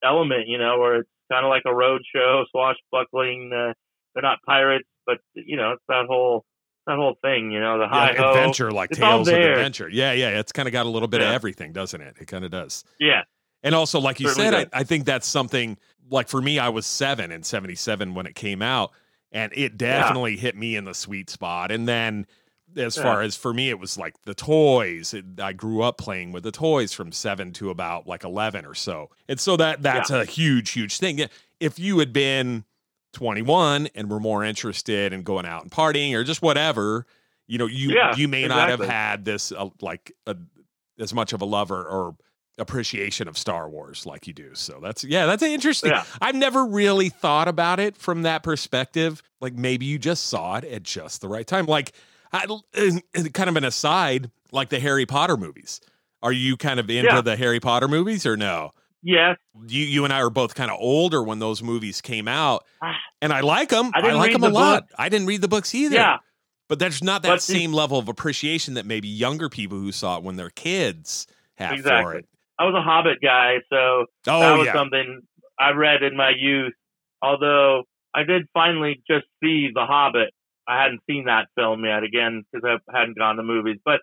[0.04, 3.52] element, you know, where it's kind of like a road show, swashbuckling.
[3.52, 3.72] Uh,
[4.14, 6.44] they're not pirates, but you know, it's that whole
[6.86, 7.50] that whole thing.
[7.50, 9.34] You know, the high Yeah, adventure like It's Tales of.
[9.34, 9.88] Adventure.
[9.88, 10.38] Yeah, yeah.
[10.40, 12.16] It's kind of got a little bit of everything, doesn't it?
[12.20, 12.84] It kind of does.
[12.98, 13.22] Yeah,
[13.62, 15.76] And also, like you Certainly said, I, I think that's something
[16.10, 18.90] like for me, I was seven in 77 when it came out,
[19.30, 21.70] and it definitely hit me in the sweet spot.
[21.70, 22.26] And then,
[22.76, 23.02] as Yeah.
[23.02, 25.12] far as for me, it was like the toys.
[25.14, 28.74] It, I grew up playing with the toys from seven to about like 11 or
[28.74, 29.10] so.
[29.28, 31.20] And so that that's a huge, huge thing.
[31.58, 32.64] If you had been
[33.12, 37.06] 21 and were more interested in going out and partying or just whatever,
[37.46, 40.36] you know, you Yeah, you may not have had this uh, like a,
[40.98, 42.16] as much of a lover or
[42.58, 44.54] appreciation of Star Wars like you do.
[44.54, 45.90] So that's yeah, that's interesting.
[45.90, 46.04] Yeah.
[46.20, 49.22] I've never really thought about it from that perspective.
[49.40, 51.66] Like maybe you just saw it at just the right time.
[51.66, 51.92] Like
[52.32, 52.46] I,
[53.32, 55.80] kind of an aside, like the Harry Potter movies.
[56.22, 57.20] Are you kind of into Yeah.
[57.22, 58.70] the Harry Potter movies or no?
[59.02, 59.36] yes.
[59.66, 62.94] You you and I are both kind of older when those movies came out, Ah.
[63.22, 63.90] and I like them.
[63.94, 64.88] I I, like them a lot.
[64.88, 64.96] book.
[64.98, 65.96] I didn't read the books either.
[65.96, 66.18] Yeah,
[66.68, 70.18] But there's not that But same level of appreciation that maybe younger people who saw
[70.18, 72.26] it when they're kids have for it.
[72.58, 74.74] I was a Hobbit guy, so that Oh was yeah.
[74.74, 75.22] something
[75.58, 76.74] I read in my youth.
[77.22, 80.32] Although I did finally just see The Hobbit.
[80.70, 83.78] I hadn't seen that film yet, again, because I hadn't gone to movies.
[83.84, 84.00] But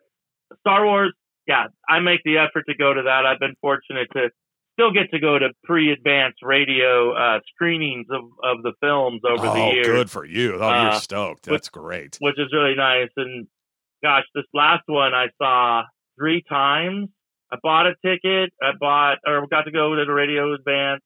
[0.59, 1.13] Star Wars,
[1.47, 3.25] yeah, I make the effort to go to that.
[3.25, 4.29] I've been fortunate to
[4.73, 9.53] still get to go to pre-advanced radio uh, screenings of, of the films over oh,
[9.53, 10.55] the years good for you.
[10.55, 11.45] Oh, you're Uh, stoked.
[11.45, 12.17] That's great.
[12.19, 13.09] which is really nice.
[13.15, 13.47] And
[14.03, 15.83] gosh, this last one I saw
[16.19, 17.09] three times.
[17.51, 18.51] I bought a ticket.
[18.61, 21.01] I bought or got to go to the radio advance,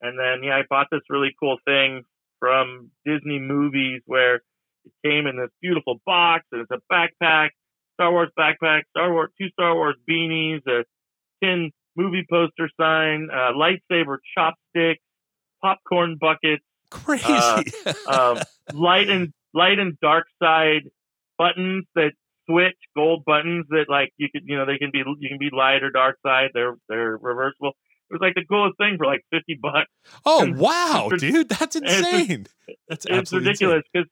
[0.00, 2.04] and then yeah, I bought this really cool thing
[2.38, 4.42] from Disney movies where
[4.84, 7.50] it came in this beautiful box and it's a backpack,
[7.94, 10.84] Star Wars backpack, Star Wars two Star Wars beanies, a
[11.42, 15.02] tin movie poster sign, uh, lightsaber chopsticks,
[15.62, 17.24] popcorn buckets Crazy.
[18.06, 18.38] um,
[18.74, 20.82] light and light and dark side
[21.38, 22.12] buttons that
[22.48, 25.50] switch gold buttons that like you could you know they can be you can be
[25.52, 26.50] light or dark side.
[26.54, 27.72] They're they're reversible.
[28.10, 29.88] It was like the coolest thing for like 50 bucks.
[30.26, 32.46] Oh and- wow, it's- dude, that's it's insane.
[32.88, 34.08] That's it's ridiculous because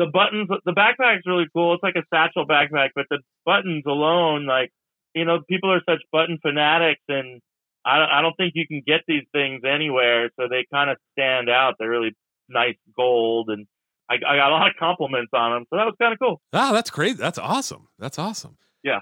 [0.00, 4.46] the buttons the backpack's really cool it's like a satchel backpack but the buttons alone
[4.46, 4.70] like
[5.14, 7.40] you know people are such button fanatics and
[7.84, 10.96] I, don't- I don't think you can get these things anywhere so they kind of
[11.12, 12.12] stand out they're really
[12.48, 13.66] nice gold and
[14.10, 16.40] I, I got a lot of compliments on them so that was kind of cool
[16.52, 17.16] Ah, that's great.
[17.16, 17.88] That's awesome.
[17.98, 18.56] That's awesome.
[18.82, 19.00] Yeah.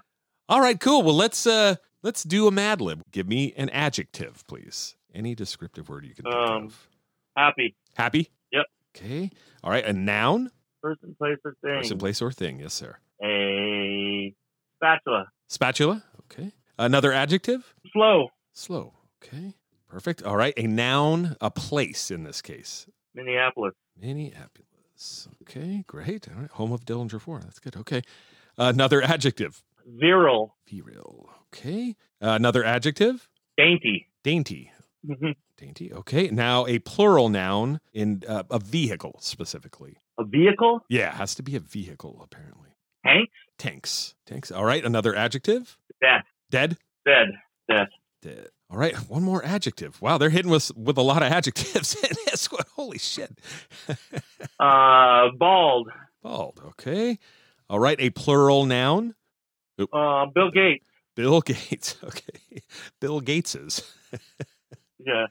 [0.50, 1.02] All right, cool.
[1.02, 3.02] Well, let's uh let's do a Mad Lib.
[3.11, 4.96] Give me an adjective, please.
[5.14, 6.88] Any descriptive word you can think Um, of.
[7.37, 8.30] happy Happy.
[8.52, 8.66] Yep.
[8.96, 9.30] Okay.
[9.64, 9.84] All right.
[9.84, 10.50] A noun,
[10.82, 12.60] person place or thing person, place, or thing.
[12.60, 12.96] Yes, sir.
[13.22, 14.34] a
[14.76, 16.04] spatula Spatula.
[16.24, 16.52] Okay.
[16.78, 17.74] Another adjective.
[17.92, 18.94] slow Slow.
[19.22, 19.54] Okay.
[19.88, 20.22] Perfect.
[20.22, 20.54] All right.
[20.56, 22.86] A noun, a place in this case.
[23.14, 25.28] minneapolis Minneapolis.
[25.42, 25.84] Okay.
[25.86, 26.28] Great.
[26.28, 26.50] All right.
[26.52, 27.40] Home of Dillinger Four.
[27.40, 27.76] That's good.
[27.76, 28.02] Okay.
[28.56, 29.62] another adjective.
[29.86, 31.30] virile Virile.
[31.54, 31.96] Okay.
[32.20, 33.28] another adjective.
[33.56, 34.70] dainty Dainty.
[35.06, 35.34] Mhm.
[35.56, 35.92] Dainty.
[35.92, 36.28] Okay.
[36.28, 39.96] Now a plural noun in uh, a vehicle specifically.
[40.18, 42.70] a vehicle Yeah, it has to be a vehicle apparently.
[43.04, 44.14] tank Tanks.
[44.26, 44.50] Tanks.
[44.52, 44.84] All right.
[44.84, 45.76] Another adjective.
[46.00, 46.76] death Dead.
[47.04, 47.28] dead
[47.68, 47.88] death
[48.22, 48.48] Dead.
[48.70, 48.94] All right.
[49.08, 50.00] One more adjective.
[50.02, 52.62] Wow, they're hitting us with a lot of adjectives in this one.
[52.74, 53.38] Holy shit.
[54.61, 55.90] uh bald
[56.22, 56.61] Bald.
[56.70, 57.18] Okay.
[57.70, 57.96] All right.
[58.00, 59.14] A plural noun.
[59.92, 60.84] uh bill gates
[61.14, 61.96] Bill Gates.
[62.04, 62.62] Okay.
[63.00, 63.82] Bill Gateses.
[64.98, 65.26] Yeah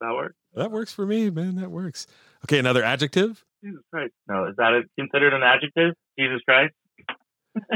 [0.00, 1.56] that works That works for me, man.
[1.56, 2.06] That works.
[2.44, 2.58] Okay.
[2.58, 3.44] Another adjective.
[3.64, 6.74] jesus christ no is that a, considered an adjective jesus christ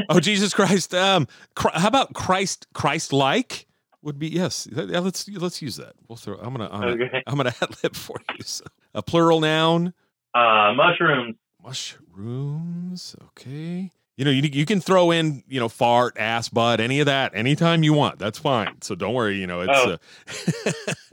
[0.09, 0.93] Oh, Jesus Christ.
[0.93, 2.67] Um, how about Christ?
[2.75, 3.65] Christ like
[4.03, 4.67] would be yes.
[4.71, 5.93] Yeah, let's let's use that.
[6.07, 6.35] We'll throw.
[6.37, 6.69] I'm gonna.
[6.71, 8.43] I'm gonna, okay I'm gonna ad lib for you.
[8.43, 9.95] So, a plural noun.
[10.35, 13.15] uh mushrooms Mushrooms.
[13.29, 13.89] Okay.
[14.17, 17.33] You know, you you can throw in you know fart, ass, butt, any of that
[17.35, 18.19] anytime you want.
[18.19, 18.81] That's fine.
[18.81, 19.37] So don't worry.
[19.39, 19.71] You know, it's.
[19.73, 19.97] Oh.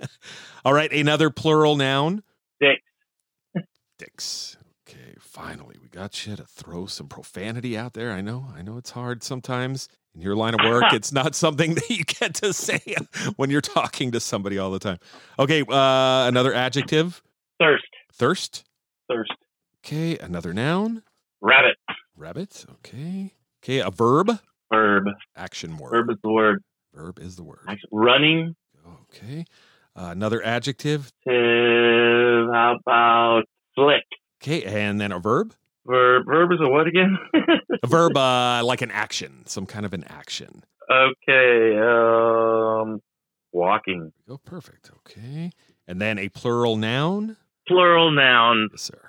[0.03, 0.07] Uh,
[0.65, 0.93] all right.
[0.93, 2.23] Another plural noun.
[2.61, 2.81] dick
[3.99, 4.57] Dicks.
[4.89, 5.15] Okay.
[5.19, 8.13] finally, we got you to throw some profanity out there.
[8.13, 10.85] I know, I know it's hard sometimes in your line of work.
[10.93, 12.81] it's not something that you get to say
[13.37, 14.99] when you're talking to somebody all the time.
[15.39, 17.23] Okay, uh, another adjective
[17.59, 17.87] Thirst.
[18.13, 18.65] thirst.
[19.09, 19.33] Thirst.
[19.85, 21.03] Okay, another noun
[21.41, 21.77] Rabbit.
[22.19, 22.65] Rabbit.
[22.71, 24.31] Okay, okay, a verb
[24.73, 25.05] Verb.
[25.37, 25.91] action word.
[25.93, 26.63] Verb is the word.
[26.95, 27.61] Verb is the word.
[27.69, 28.57] Actually, Running.
[29.13, 29.45] Okay,
[29.97, 31.11] uh, another adjective.
[31.27, 33.43] How about
[33.75, 34.05] slick?
[34.43, 35.55] Okay, and then a verb.
[35.87, 36.25] Verb.
[36.27, 37.17] Verb is a what again?
[37.83, 40.65] A verb, uh, like an action, some kind of an action.
[40.91, 41.77] okay.
[41.79, 43.01] Um,
[43.53, 44.13] walking.
[44.29, 44.91] Oh, perfect.
[44.99, 45.51] Okay,
[45.87, 47.37] and then a plural noun.
[47.67, 48.69] Plural noun.
[48.73, 49.01] Yes, sir.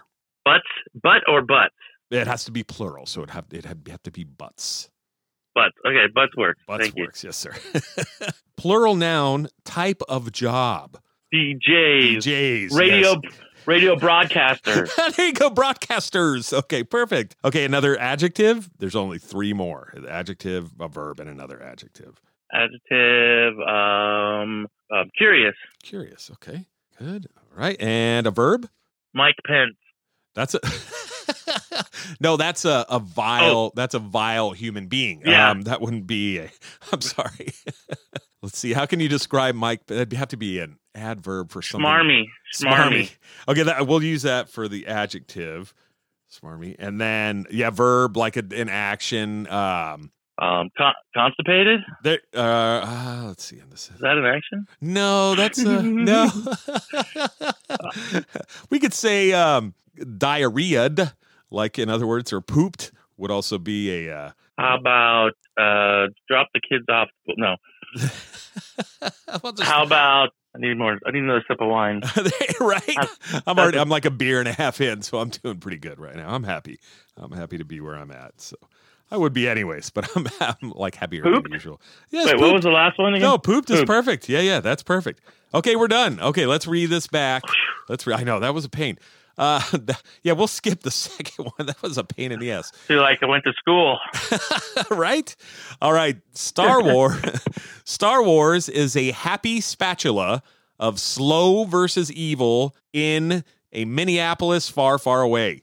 [0.46, 0.64] Butts.
[1.02, 1.74] Butt or butts?
[2.12, 4.90] It has to be plural, so it have it have, have to be butts.
[5.54, 5.76] Butts.
[5.86, 6.12] Okay.
[6.14, 6.62] Butts works.
[6.68, 7.54] Butts Thank works, yes, sir.
[8.58, 11.00] plural noun, type of job.
[11.34, 12.18] DJs.
[12.18, 12.74] DJs.
[12.74, 13.16] Radio.
[13.24, 13.34] yes.
[13.66, 14.88] Radio broadcaster.
[15.16, 16.54] there you go, broadcasters.
[16.54, 17.36] Okay, perfect.
[17.44, 18.70] Okay, another adjective.
[18.80, 22.20] There's only three more: An adjective, a verb, and another adjective.
[22.52, 23.60] Adjective.
[23.60, 25.10] Um, um.
[25.16, 25.56] Curious.
[25.84, 26.32] Curious.
[26.34, 26.66] Okay,
[26.98, 27.28] good.
[27.38, 28.68] All right, and a verb.
[29.14, 29.76] Mike Pence.
[30.34, 30.60] That's a
[32.20, 32.38] no.
[32.38, 33.72] That's a, a vile.
[33.76, 35.22] That's a vile human being.
[35.26, 35.50] Yeah.
[35.52, 36.38] Um, that wouldn't be.
[36.40, 36.50] A,
[36.94, 37.54] I'm sorry.
[38.42, 38.72] Let's see.
[38.74, 39.86] How can you describe Mike?
[39.88, 41.86] That'd have to be an adverb for something.
[41.86, 42.24] Smarmy.
[42.56, 43.12] Smarmy.
[43.50, 45.74] Okay, that we'll use that for the adjective.
[46.32, 49.46] Smarmy, and then yeah, verb like a, an action.
[49.48, 51.82] Um, Um, con- constipated.
[52.04, 52.20] there.
[52.34, 53.60] Uh, uh, let's see.
[53.70, 54.68] This is Is that an action?
[54.80, 55.36] no.
[55.36, 56.30] That's a no.
[58.70, 61.12] we could say um, diarrheaed,
[61.52, 64.16] like in other words, or pooped would also be a.
[64.16, 67.08] Uh, How about uh, drop the kids off?
[67.38, 67.56] No.
[67.96, 70.98] Just- How about I need more?
[71.06, 72.02] I need another sip of wine.
[72.60, 72.98] right?
[73.46, 73.78] I'm already.
[73.78, 76.34] I'm like a beer and a half in, so I'm doing pretty good right now.
[76.34, 76.80] I'm happy.
[77.18, 78.42] I'm happy to be where I'm at.
[78.42, 78.56] So
[79.12, 81.44] I would be anyways, but I'm, I'm like happier Pooped?
[81.44, 81.80] than usual.
[82.10, 83.22] Yes, Wait, what was the last one again?
[83.28, 83.88] No, pooped is Pooped.
[83.88, 84.30] perfect.
[84.30, 85.22] Yeah, yeah, that's perfect.
[85.54, 86.20] Okay, we're done.
[86.20, 87.44] Okay, let's read this back.
[87.88, 88.06] Let's.
[88.08, 88.98] Re- I know that was a pain.
[89.40, 89.62] Uh,
[90.24, 91.66] yeah, we'll skip the second one.
[91.66, 92.72] That was a pain in the ass.
[92.72, 93.98] Feel like I went to school.
[94.92, 95.36] right?
[95.82, 96.18] All right.
[96.34, 97.20] Star Wars.
[97.86, 100.44] Star Wars is a happy spatula
[100.78, 105.62] of slow versus evil in a Minneapolis far, far away.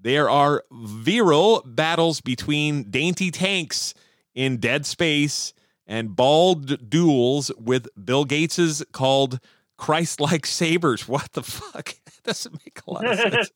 [0.00, 3.94] There are virile battles between dainty tanks
[4.34, 5.52] in dead space
[5.86, 9.40] and bald duels with Bill Gates's called
[9.76, 11.08] Christ-like sabers.
[11.08, 11.94] What the fuck?
[12.28, 13.50] Doesn't make a lot of sense.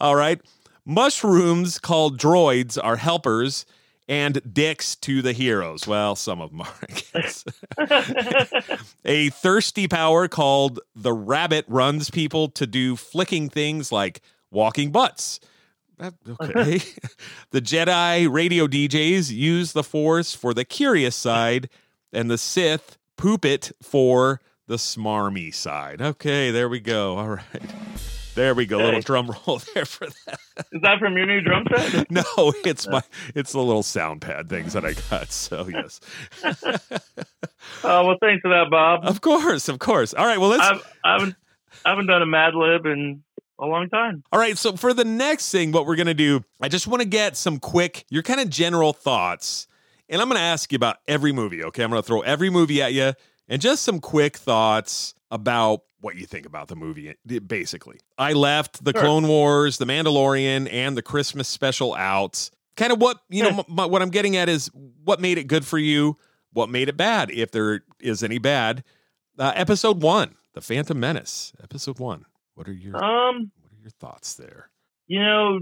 [0.00, 0.40] All right.
[0.84, 3.64] Mushrooms called droids are helpers
[4.08, 5.86] and dicks to the heroes.
[5.86, 7.44] Well, some of them are, I guess.
[9.04, 14.20] a thirsty power called the rabbit runs people to do flicking things like
[14.50, 15.38] walking butts.
[16.00, 16.80] Uh, okay.
[17.52, 21.68] the Jedi radio DJs use the Force for the curious side,
[22.12, 24.40] and the Sith poop it for
[24.70, 26.00] the smarmy side.
[26.00, 27.18] Okay, there we go.
[27.18, 27.74] All right.
[28.36, 28.78] There we go.
[28.78, 30.38] Little drum roll there for that.
[30.70, 32.08] Is that from your new drum set?
[32.10, 32.22] No,
[32.64, 33.02] it's my
[33.34, 35.32] it's the little sound pad things that I got.
[35.32, 35.98] So yes.
[37.82, 39.00] Oh well, thanks for that, Bob.
[39.04, 40.14] Of course, of course.
[40.14, 41.34] All right, well let's I've, I haven't
[41.84, 43.24] I haven't done a Mad Lib in
[43.58, 44.22] a long time.
[44.30, 47.08] All right, so for the next thing, what we're gonna do, I just want to
[47.08, 49.66] get some quick, your kind of general thoughts,
[50.08, 51.64] and I'm gonna ask you about every movie.
[51.64, 53.14] Okay, I'm gonna throw every movie at you,
[53.50, 57.14] and just some quick thoughts about what you think about the movie.
[57.46, 59.02] Basically, I left the Sure.
[59.02, 62.48] Clone Wars, the Mandalorian, and the Christmas special out.
[62.76, 63.50] Kind of what you know.
[63.68, 64.70] M- m- what I'm getting at is
[65.04, 66.16] what made it good for you,
[66.54, 68.82] what made it bad, if there is any bad.
[69.38, 71.52] Uh, episode one, The Phantom Menace.
[71.62, 72.24] Episode one.
[72.54, 74.70] What are your Um, what are your thoughts there?
[75.06, 75.60] you know,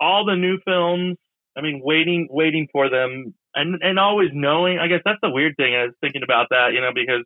[0.00, 1.16] all the new films.
[1.56, 4.78] I mean, waiting, waiting for them, and and always knowing.
[4.78, 5.74] I guess that's the weird thing.
[5.74, 7.24] I was thinking about that, you know, because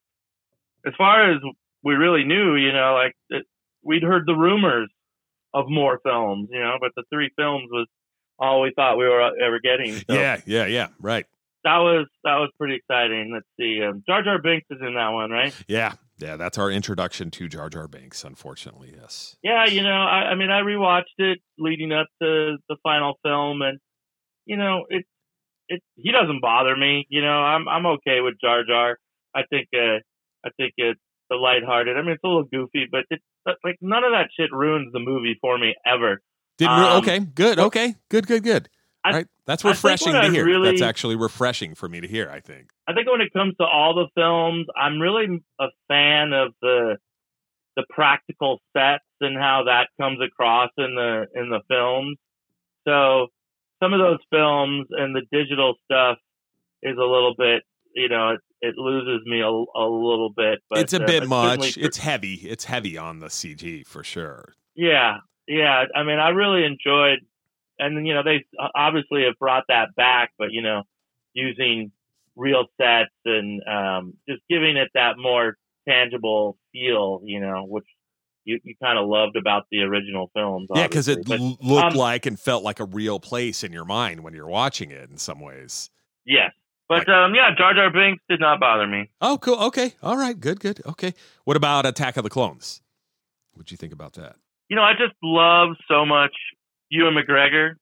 [0.86, 1.38] as far as
[1.84, 3.44] we really knew, you know, like it,
[3.82, 4.88] we'd heard the rumors
[5.52, 7.86] of more films, you know, but the three films was
[8.38, 9.92] all we thought we were ever getting.
[9.94, 10.88] So Yeah, yeah, yeah.
[11.00, 11.26] Right.
[11.64, 13.32] that was that was pretty exciting.
[13.34, 15.54] Let's see, um, Jar Jar Binks is in that one, right?
[15.68, 16.36] Yeah, yeah.
[16.36, 18.24] That's our introduction to Jar Jar Binks.
[18.24, 19.36] Unfortunately, yes.
[19.42, 23.60] Yeah, you know, I, I mean, I rewatched it leading up to the final film,
[23.62, 23.78] and
[24.46, 25.04] you know, it
[25.70, 27.06] it he doesn't bother me.
[27.08, 28.98] You know, I'm I'm okay with Jar Jar.
[29.34, 29.98] I think uh,
[30.44, 31.00] I think it's
[31.30, 31.96] the lighthearted.
[31.96, 33.22] I mean, it's a little goofy, but it's
[33.64, 36.20] like none of that shit ruins the movie for me ever.
[36.58, 37.20] Didn't Um, okay.
[37.20, 37.58] Good.
[37.58, 37.94] Okay.
[38.10, 38.26] Good.
[38.26, 38.42] Good.
[38.42, 38.68] Good.
[39.02, 39.26] I- right.
[39.46, 40.44] That's refreshing to I hear.
[40.44, 42.30] really- That's actually refreshing for me to hear.
[42.30, 42.70] I think.
[42.86, 46.98] I think when it comes to all the films, I'm really a fan of the
[47.76, 52.18] the practical sets and how that comes across in the in the films.
[52.86, 53.28] So
[53.82, 56.18] some of those films and the digital stuff
[56.82, 57.62] is a little bit,
[57.94, 60.60] you know, it, it loses me a, a little bit.
[60.68, 61.60] But it's a uh, bit much.
[61.60, 62.34] certainly- It's heavy.
[62.34, 64.54] It's heavy on the CG for sure.
[64.74, 65.18] Yeah,
[65.48, 65.84] yeah.
[65.94, 67.18] I mean, I really enjoyed,
[67.78, 70.82] and you know, they obviously have brought that back, but you know,
[71.34, 71.92] using
[72.36, 75.56] real sets and um, just giving it that more
[75.88, 77.86] tangible feel, you know, which
[78.44, 80.68] you, you kind of loved about the original films.
[80.74, 81.26] Yeah, because it.
[81.26, 84.48] But, looked um, like and felt like a real place in your mind when you're
[84.48, 85.90] watching it in some ways.
[86.24, 86.52] yes,
[86.88, 89.10] but Like- um, yeah, Jar Jar Binks did not bother me.
[89.20, 89.56] Oh, cool.
[89.64, 89.94] Okay.
[90.02, 90.38] All right.
[90.38, 90.80] Good, good.
[90.86, 91.14] Okay.
[91.44, 92.80] What about Attack of the Clones?
[93.52, 94.36] What'd you think about that?
[94.68, 96.32] you know, I just love so much
[96.90, 97.74] Ewan McGregor.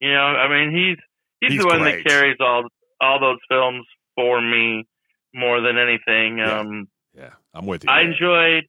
[0.00, 0.96] You know, I mean, he's
[1.40, 2.04] he's, He's the one great.
[2.04, 2.64] that carries all
[3.00, 4.86] all those films for me
[5.34, 6.38] more than anything.
[6.38, 6.60] Yeah.
[6.60, 7.90] Um, Yeah, I'm with you.
[7.90, 8.64] I enjoyed.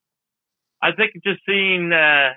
[0.82, 2.34] I think just seeing uh,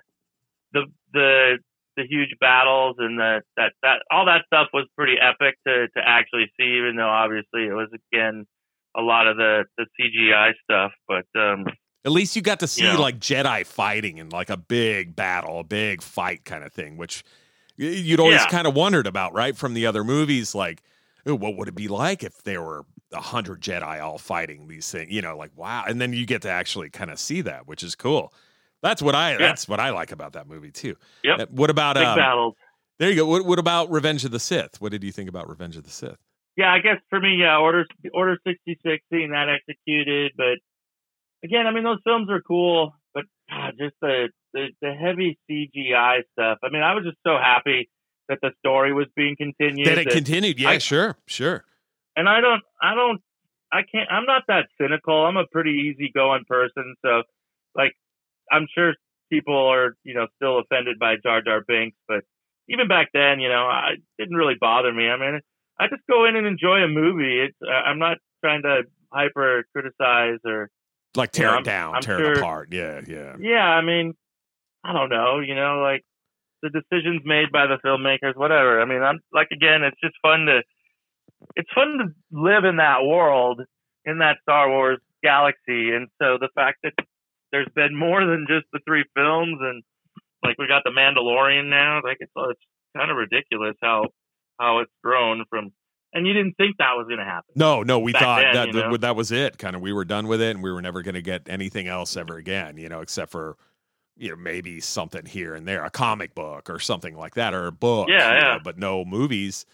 [0.72, 1.58] the the
[1.96, 6.02] the huge battles and the that that all that stuff was pretty epic to to
[6.04, 6.78] actually see.
[6.78, 8.46] Even though obviously it was again
[8.96, 11.66] a lot of the the CGI stuff, but um,
[12.04, 13.00] At least you got to see You know.
[13.00, 17.22] like Jedi fighting in like a big battle, a big fight kind of thing, which
[17.76, 18.46] you'd always Yeah.
[18.48, 19.56] kind of wondered about, right?
[19.56, 20.89] From the other movies, like, "Ooh,
[21.24, 25.10] what would it be like if there were a hundred Jedi all fighting these things?
[25.12, 25.84] You know, like wow.
[25.86, 28.32] And then you get to actually kind of see that, which is cool.
[28.82, 29.36] That's what I.
[29.36, 30.96] That's what I like about that movie too.
[31.24, 31.40] Yep.
[31.40, 32.54] Uh, What about big um, battles.
[32.98, 33.26] there you go.
[33.26, 34.80] What, what about Revenge of the Sith?
[34.80, 36.16] What did you think about Revenge of the Sith?
[36.56, 40.58] yeah, I guess for me, yeah, Order Order sixty six, seeing that executed, but
[41.44, 46.20] again, I mean, those films are cool, but God, just the, the the heavy CGI
[46.32, 46.58] stuff.
[46.62, 47.88] I mean, I was just so happy
[48.30, 49.86] that the story was being continued.
[49.86, 50.58] That it that- continued.
[50.58, 51.64] Yeah, I- sure, sure.
[52.16, 53.20] and I don't, I don't,
[53.70, 54.10] I can't.
[54.10, 55.26] I'm not that cynical.
[55.26, 57.22] I'm a pretty easygoing person, so
[57.74, 57.92] like,
[58.50, 58.94] I'm sure
[59.30, 62.24] people are, you know, still offended by Jar Jar Binks, but
[62.68, 65.08] even back then, you know, I it didn't really bother me.
[65.08, 65.40] I mean,
[65.78, 67.40] I just go in and enjoy a movie.
[67.40, 70.70] It's, uh, I'm not trying to hyper criticize or,
[71.16, 72.68] Like You tear know, it I'm- down, I'm tear it apart.
[72.72, 73.36] Yeah, yeah.
[73.40, 73.66] yeah.
[73.68, 74.14] I mean,
[74.84, 76.02] I don't know, you know, like
[76.62, 78.80] the decisions made by the filmmakers, whatever.
[78.80, 80.62] I mean, I'm like again, it's just fun to,
[81.56, 83.62] it's fun to live in that world,
[84.04, 86.92] in that Star Wars galaxy, and so the fact that
[87.52, 89.82] there's been more than just the three films, and
[90.44, 92.60] like we got the Mandalorian now, like it's it's
[92.96, 94.04] kind of ridiculous how
[94.58, 95.70] how it's grown from,
[96.12, 97.52] and you didn't think that was going to happen.
[97.56, 98.96] No, no, we thought then, that you know?
[98.96, 99.58] that was it.
[99.58, 101.88] Kind of, we were done with it, and we were never going to get anything
[101.88, 102.76] else ever again.
[102.76, 103.56] You know, except for
[104.20, 107.66] you know maybe something here and there, a comic book or something like that, or
[107.66, 108.08] a book.
[108.08, 108.58] Yeah, you know, yeah.
[108.62, 109.66] but no movies.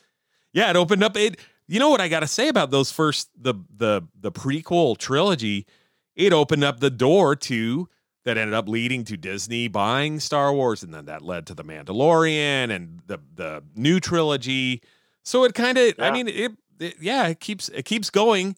[0.52, 1.16] Yeah, it opened up.
[1.16, 1.38] It.
[1.68, 5.66] You know what I got to say about those first the the the prequel trilogy?
[6.14, 7.88] It opened up the door to
[8.24, 11.64] that ended up leading to Disney buying Star Wars, and then that led to the
[11.64, 14.80] Mandalorian and the the new trilogy.
[15.24, 18.56] So it kind of, I mean, it, it, yeah, it keeps it keeps going,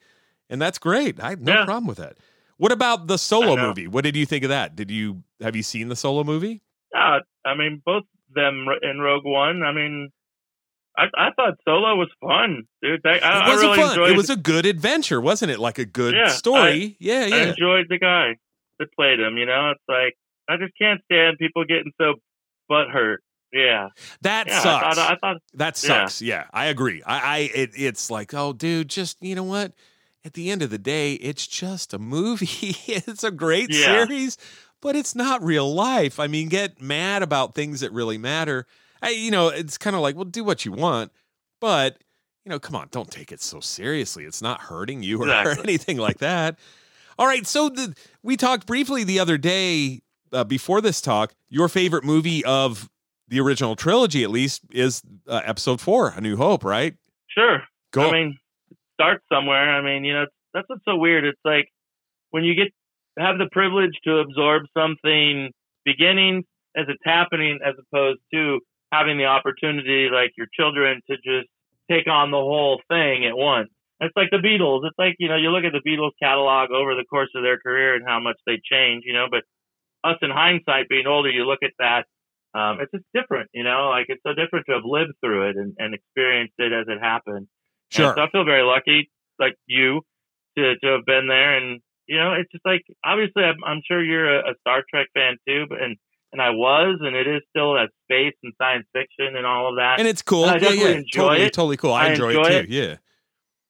[0.51, 1.19] and that's great.
[1.21, 1.65] I have no Yeah.
[1.65, 2.19] problem with that.
[2.59, 3.87] What about the solo movie?
[3.87, 4.77] What did you think of that?
[4.77, 6.63] Did you have you seen the solo movie?
[6.97, 8.05] Uh, I mean, both
[8.35, 9.63] them in Rogue One.
[9.63, 10.11] I mean,
[10.97, 13.01] I, I thought Solo was fun, dude.
[13.07, 13.91] I, I, it wasn't really fun.
[13.91, 14.11] enjoyed.
[14.11, 15.61] It was a good adventure, wasn't it?
[15.61, 16.97] Like a good Yeah, story.
[16.99, 17.37] yeah, yeah.
[17.37, 18.37] I enjoyed the guy
[18.81, 19.37] that played him.
[19.39, 20.17] You know, it's like
[20.49, 22.15] I just can't stand people getting so
[22.71, 23.19] butthurt.
[23.53, 23.89] Yeah,
[24.23, 24.61] that yeah.
[24.61, 24.85] sucks.
[24.85, 26.07] I thought, I thought That Yeah.
[26.07, 26.21] sucks.
[26.21, 27.03] Yeah, I agree.
[27.05, 29.73] I, I it, it's like, oh, dude, just you know what?
[30.25, 32.47] At the end of the day, it's just a movie.
[32.87, 33.85] it's a great Yeah.
[34.07, 34.37] series,
[34.83, 36.19] but it's not real life.
[36.21, 38.67] I mean, get mad about things that really matter.
[39.01, 41.13] I, you know, it's kind of like, well, do what you want,
[41.61, 41.99] but
[42.45, 44.25] you know, come on, don't take it so seriously.
[44.25, 45.63] It's not hurting you or, Exactly.
[45.65, 46.59] anything like that.
[47.19, 50.01] All right, so the, we talked briefly the other day
[50.33, 51.35] uh, before this talk.
[51.49, 52.89] Your favorite movie of
[53.29, 56.95] the original trilogy, at least, is uh, Episode Four, A New Hope, right?
[57.29, 57.63] sure.
[57.93, 58.09] Go.
[58.09, 58.39] I mean,
[59.01, 59.71] start somewhere.
[59.71, 61.25] I mean, you know, that's what's so weird.
[61.25, 61.69] It's like
[62.31, 62.69] when you get
[63.19, 65.51] have the privilege to absorb something
[65.85, 66.45] beginning
[66.77, 68.61] as it's happening, as opposed to
[68.93, 71.49] having the opportunity, like your children, to just
[71.91, 73.71] take on the whole thing at once.
[74.01, 74.83] It's like the Beatles.
[74.85, 77.59] It's like you know, you look at the Beatles catalog over the course of their
[77.59, 79.03] career and how much they change.
[79.05, 79.43] You know, but
[80.05, 82.07] us in hindsight, being older, you look at that.
[82.55, 83.91] Um, it's just different, you know.
[83.91, 87.01] Like it's so different to have lived through it and, and experienced it as it
[87.01, 87.49] happened.
[87.91, 88.15] Sure.
[88.17, 90.03] So I feel very lucky, like you,
[90.57, 91.57] to to have been there.
[91.57, 95.09] And you know, it's just like obviously, I'm, I'm sure you're a, a Star Trek
[95.15, 95.97] fan too, but and
[96.33, 99.77] and I was, and it is still that space and science fiction and all of
[99.77, 99.99] that.
[99.99, 100.43] and it's cool.
[100.45, 101.53] And I yeah, definitely yeah, enjoy totally, it.
[101.55, 101.93] totally cool.
[101.95, 102.67] I, I enjoy, enjoy it it.
[102.67, 102.73] too.
[102.75, 102.97] Yeah,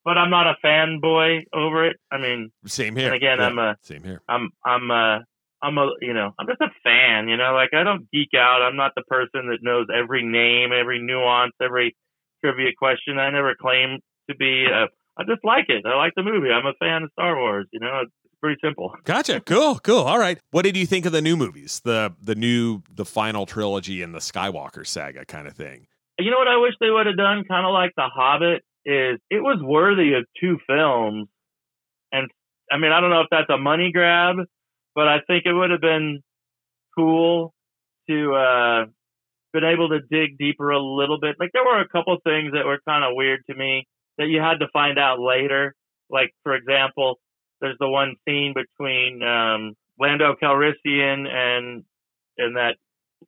[0.05, 1.97] but I'm not a fanboy over it.
[2.11, 3.07] I mean, same here.
[3.07, 4.23] And again, Yeah, I'm a- same here.
[4.29, 5.19] I'm I'm uh
[5.63, 7.29] I'm a you know I'm just a fan.
[7.29, 8.63] You know, like I don't geek out.
[8.63, 11.97] I'm not the person that knows every name, every nuance, every
[12.45, 13.19] trivia question.
[13.19, 13.99] I never claim
[14.29, 14.67] to be.
[15.19, 15.85] I just like it.
[15.85, 16.51] I like the movie.
[16.51, 17.67] I'm a fan of Star Wars.
[17.73, 18.95] You know, it's pretty simple.
[19.05, 19.41] Gotcha.
[19.41, 19.79] Cool.
[19.81, 20.03] Cool.
[20.03, 20.39] All right.
[20.53, 21.81] What did you think of the new movies?
[21.85, 25.89] The the new the final trilogy and the Skywalker saga kind of thing.
[26.21, 29.19] You know what I wish they would have done, kind of like The Hobbit, is
[29.31, 31.29] it was worthy of two films.
[32.13, 32.29] And
[32.71, 34.37] I mean, I don't know if that's a money grab,
[34.95, 36.21] but I think it would have been
[36.97, 37.55] cool
[38.09, 38.85] to uh
[39.53, 41.37] been able to dig deeper a little bit.
[41.41, 43.87] Like there were a couple things that were kind of weird to me
[44.19, 45.75] that you had to find out later.
[46.11, 47.19] Like for example,
[47.61, 51.85] there's the one scene between um Lando Calrissian and
[52.37, 52.77] and that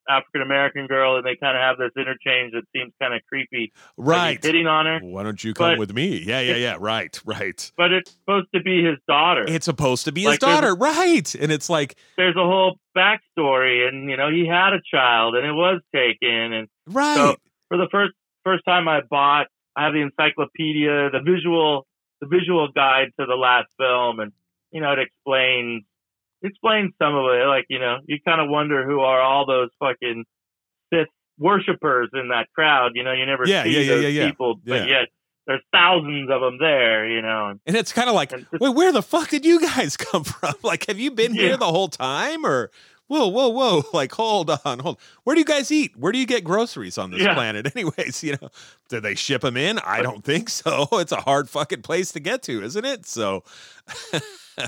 [0.09, 3.73] African American girl, and they kind of have this interchange that seems kind of creepy.
[3.97, 4.45] like Right.
[4.45, 6.23] hitting on her, Why don't you come But- with me?
[6.25, 6.77] Yeah, yeah, yeah.
[6.79, 7.73] Right, right.
[7.77, 9.45] but it's supposed to be his daughter.
[9.49, 11.35] It's supposed to be his Like, there's- daughter, right?
[11.35, 15.45] And it's like, There's a whole backstory, and you know he had a child, and
[15.45, 17.17] it was taken, and right.
[17.17, 17.37] So
[17.69, 18.13] for the first
[18.45, 21.87] first time I bought, I have the encyclopedia, the visual
[22.21, 24.33] the visual guide to the last film, and
[24.71, 25.85] you know it explains
[26.43, 27.47] explains some of it.
[27.47, 30.25] Like you know you kind of wonder who are all those fucking
[30.93, 31.09] Sith
[31.39, 32.93] worshippers in that crowd.
[32.95, 34.27] You know you never Yeah, see yeah, yeah, those yeah, yeah.
[34.31, 35.01] people, but Yeah.
[35.01, 35.09] yet
[35.47, 37.09] there's thousands of them there.
[37.09, 37.55] You know.
[37.67, 40.55] and it's kind of like, wait, where the fuck did you guys come from?
[40.63, 42.45] Like, have you been here the whole time?
[42.45, 42.71] Or,
[43.11, 43.83] whoa, whoa, whoa.
[43.93, 45.97] Like, hold on, hold Where do you guys eat?
[45.97, 47.35] Where do you get groceries on this Yeah.
[47.35, 47.71] planet?
[47.77, 48.49] Anyways, you know,
[48.89, 49.79] do they ship them in?
[49.81, 50.87] I don't think so.
[50.93, 53.07] It's a hard fucking place to get to, isn't it?
[53.07, 53.43] So,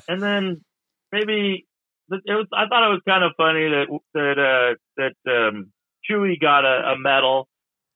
[0.08, 0.64] and then
[1.12, 1.66] maybe
[2.10, 2.46] it was.
[2.52, 5.72] I thought it was kind of funny that that uh, that um,
[6.08, 7.48] Chewie got a, a medal.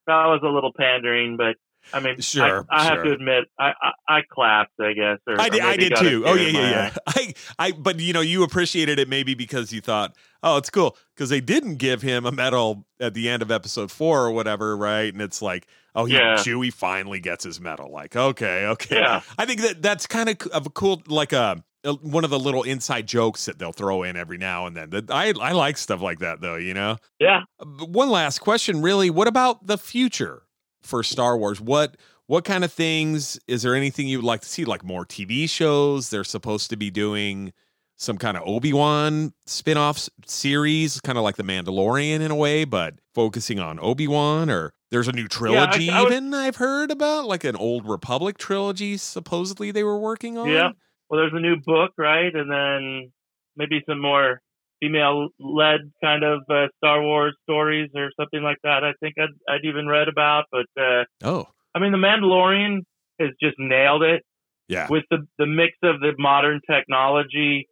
[0.06, 1.56] That was a little pandering, but
[1.92, 5.18] I mean, Sure, I, I have to admit, I, I I clapped, I guess.
[5.26, 6.24] Or, I did, I did too.
[6.26, 6.90] Oh yeah, yeah, yeah.
[7.06, 7.34] eye.
[7.58, 10.96] I, I, but you know, you appreciated it maybe because you thought, oh, it's cool
[11.14, 14.76] because they didn't give him a medal at the end of episode four or whatever,
[14.76, 15.12] right?
[15.12, 16.34] And it's like, oh, he, Yeah.
[16.36, 17.90] Chewie finally gets his medal.
[17.92, 18.96] Like, okay, okay.
[18.96, 19.20] Yeah.
[19.38, 21.62] I think that that's kind of of a cool, like a.
[21.84, 24.90] a- One of the little inside jokes that they'll throw in every now and then.
[24.90, 26.96] That I I like stuff like that though, you know.
[27.20, 27.42] Yeah.
[27.60, 29.08] Uh, One last question, really.
[29.08, 30.42] What about the future
[30.86, 31.60] for Star Wars?
[31.60, 34.64] What what kind of things is there anything you would like to see?
[34.64, 36.10] Like more TV shows?
[36.10, 37.52] They're supposed to be doing
[37.98, 42.34] some kind of Obi Wan spin off series, kind of like The Mandalorian in a
[42.34, 44.50] way, but focusing on Obi Wan.
[44.50, 48.38] Or there's a new trilogy, I would- even I've heard about, like an Old Republic
[48.38, 48.96] trilogy.
[48.96, 50.48] Supposedly they were working on.
[50.48, 50.70] Yeah.
[51.08, 52.34] Well, there's a new book, right?
[52.34, 53.12] And then
[53.56, 54.42] maybe some more
[54.80, 58.84] female-led kind of uh, Star Wars stories or something like that.
[58.84, 62.80] I think I'd, I'd even read about, but uh, Oh, I mean, The Mandalorian
[63.20, 64.22] has just nailed it.
[64.68, 64.86] yeah.
[64.90, 67.66] with the the mix of the modern technology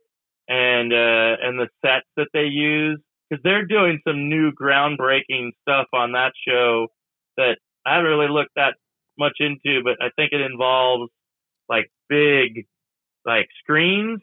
[0.49, 5.87] and uh, and the sets that they use because they're doing some new groundbreaking stuff
[5.93, 6.87] on that show
[7.37, 8.75] that I haven't really looked that
[9.19, 11.11] much into, but I think it involves
[11.69, 12.67] like big
[13.27, 14.21] like screens,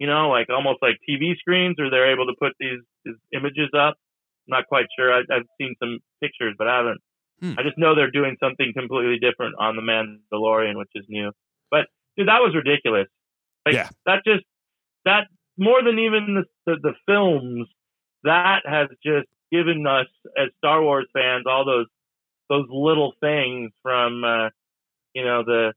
[0.00, 3.70] you know, like almost like TV screens, where they're able to put these, these images
[3.78, 3.94] up.
[4.48, 5.12] I'm not quite sure.
[5.14, 7.00] I, I've seen some pictures, but I haven't.
[7.40, 7.54] Hmm.
[7.58, 11.32] I just know they're doing something completely different on the Mandalorian, which is new.
[11.70, 11.86] But
[12.16, 13.06] dude, that was ridiculous.
[13.66, 13.88] Like Yeah.
[14.06, 14.44] that just
[15.04, 15.28] that
[15.58, 17.68] more than even the, the the films
[18.24, 20.06] that has just given us
[20.38, 21.86] as Star Wars fans all those
[22.48, 24.48] those little things from uh,
[25.14, 25.72] you know the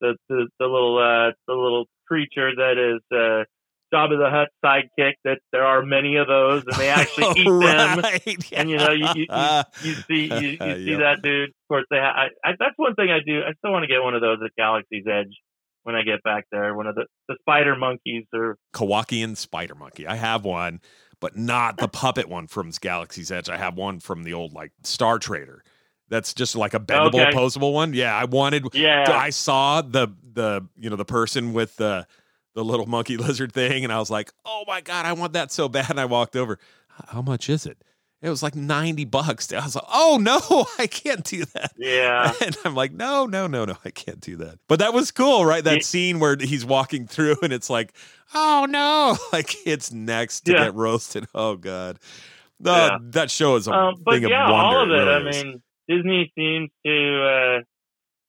[0.00, 3.44] the the, the little uh, the little creature that is uh,
[3.92, 5.12] Jabba the Hutt sidekick.
[5.24, 7.98] That there are many of those, and they actually oh, eat them.
[8.00, 8.52] right.
[8.52, 11.00] And you know, you you, you, you see you, you see Yep.
[11.00, 11.48] that dude.
[11.50, 11.98] Of course, they.
[11.98, 13.40] Ha- I, I, that's one thing I do.
[13.40, 15.32] I still want to get one of those at Galaxy's Edge
[15.82, 16.74] when I get back there.
[16.74, 20.06] One of the the spider monkeys or Kowakian spider monkey.
[20.06, 20.80] I have one,
[21.20, 23.48] but not the puppet one from Galaxy's Edge.
[23.48, 25.62] I have one from the old like Star Trader.
[26.08, 27.30] That's just like a bendable, Okay.
[27.30, 27.94] posable one.
[27.94, 28.66] Yeah, I wanted.
[28.74, 29.04] yeah.
[29.08, 32.04] I saw the the you know the person with the
[32.54, 35.52] the little monkey lizard thing, and I was like, oh my god, I want that
[35.52, 35.90] so bad.
[35.90, 36.58] And I walked over.
[37.08, 37.82] How much is it?
[38.22, 39.50] It was like ninety bucks.
[39.50, 41.72] I was like, oh no, I can't do that.
[41.78, 42.32] yeah.
[42.44, 44.58] And I'm like, no, no, no, no, I can't do that.
[44.68, 45.64] But that was cool, right?
[45.64, 47.94] That Ye- scene where he's walking through and it's like,
[48.34, 50.64] oh no, like it's next to Yeah.
[50.64, 51.28] get roasted.
[51.34, 51.98] Oh god,
[52.58, 52.98] no, Yeah.
[53.00, 54.76] that show is a Um, but thing yeah, of wonder.
[54.76, 54.92] all of it.
[54.92, 55.44] really I is.
[55.44, 57.58] mean, Disney seems to uh,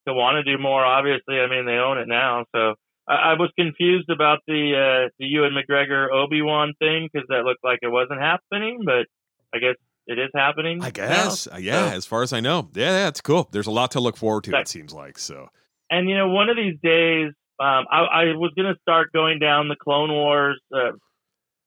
[0.07, 0.85] to want to do more.
[0.85, 2.45] Obviously, I mean they own it now.
[2.55, 2.75] So
[3.11, 7.43] I, I was confused about the uh, the Ewan McGregor Obi Wan thing because that
[7.43, 9.05] looked like it wasn't happening, but
[9.53, 9.75] I guess
[10.07, 10.81] it is happening.
[10.83, 11.89] I guess, uh, yeah.
[11.91, 13.49] So- As far as I know, yeah, yeah, it's cool.
[13.51, 14.51] There's a lot to look forward to.
[14.51, 15.47] That- It seems like so.
[15.89, 19.39] And you know, one of these days, um, I, I was going to start going
[19.39, 20.91] down the Clone Wars uh,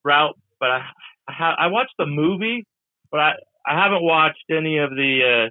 [0.04, 0.86] route but I
[1.28, 2.64] I, ha- I watched the movie,
[3.10, 3.32] but I
[3.66, 5.50] I haven't watched any of the uh,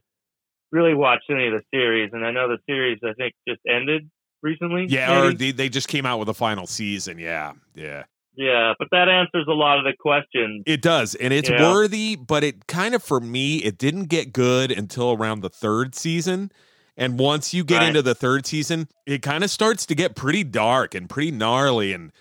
[0.72, 4.10] really watched any of the series, and I know the series I think just ended
[4.44, 4.86] recently.
[4.90, 7.18] Yeah, or they, they just came out with a final season.
[7.18, 8.04] Yeah, yeah.
[8.36, 10.64] yeah, but that answers a lot of the questions.
[10.66, 11.72] It does, and it's Yeah.
[11.72, 15.96] worthy, but it kind of for me, it didn't get good until around the third
[15.96, 16.52] season.
[16.96, 17.88] And once you get Right.
[17.88, 21.92] into the third season, it kind of starts to get pretty dark and pretty gnarly
[21.92, 22.12] and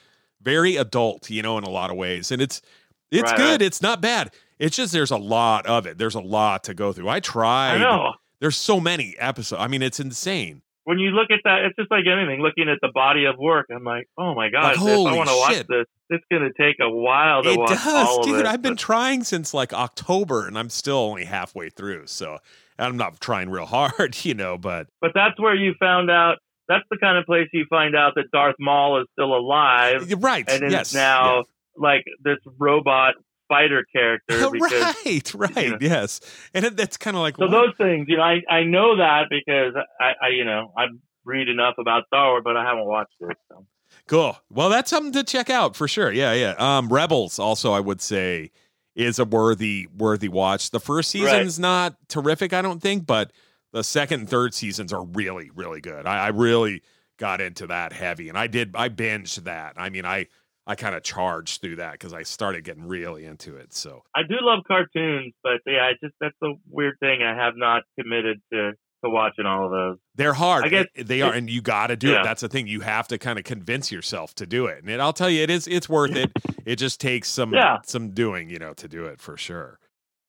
[0.41, 2.31] very adult, you know, in a lot of ways.
[2.33, 2.62] And it's
[3.11, 3.61] it's Right, good.
[3.62, 4.31] It's not bad.
[4.59, 5.99] It's just there's a lot of it.
[5.99, 7.09] There's a lot to go through.
[7.09, 7.79] I I tried.
[7.79, 8.14] know.
[8.41, 9.61] There's so many episodes.
[9.61, 10.62] I mean, it's insane.
[10.85, 12.41] When you look at that, it's just like anything.
[12.41, 14.74] Looking at the body of work, I'm like, oh my god!
[14.74, 17.68] if I want to watch this, it's going to take a while to It watch
[17.70, 18.41] does, all of dude.
[18.41, 18.47] it.
[18.47, 22.09] I've been trying since like October, and I'm still only halfway through.
[22.09, 22.39] So
[22.78, 24.59] I'm not trying real hard, you know.
[24.59, 26.39] But But that's where you found out.
[26.68, 30.49] That's the kind of place you find out that Darth Maul is still alive right,
[30.49, 31.45] and yes, now
[31.76, 33.14] like this robot
[33.53, 34.48] fighter character.
[34.53, 35.78] Because, right, right, know.
[35.80, 36.20] yes.
[36.55, 37.50] And it, that's kind of like So what?
[37.50, 40.86] those things, you know, I, I know that because I, I, you know, I
[41.24, 43.36] read enough about Star Wars, but I haven't watched it.
[43.48, 43.66] So.
[44.07, 44.36] Cool.
[44.50, 46.11] Well, that's something to check out for sure.
[46.11, 46.55] Yeah, yeah.
[46.59, 48.50] Um, Rebels also, I would say,
[48.94, 50.70] is a worthy worthy watch.
[50.70, 51.22] The first Right.
[51.22, 53.32] season's not terrific, I don't think, but
[53.72, 56.07] the second and third seasons are really, really good.
[56.07, 56.82] I, I really
[57.18, 58.74] got into that heavy, and I did.
[58.74, 59.74] I binged that.
[59.76, 60.26] I mean, I
[60.66, 63.72] I kind of charged through that because I started getting really into it.
[63.74, 67.22] So I do love cartoons, but yeah, I just that's a weird thing.
[67.22, 68.72] I have not committed to
[69.04, 69.98] to watching all of those.
[70.14, 70.64] they're hard.
[70.64, 72.22] I guess It- they are, and you got to do it.
[72.22, 72.68] That's the thing.
[72.68, 74.78] You have to kind of convince yourself to do it.
[74.80, 75.66] And it, I'll tell you, it is.
[75.66, 76.30] It's worth it.
[76.64, 77.78] It just takes some Yeah.
[77.84, 79.80] some doing, you know, to do it for sure.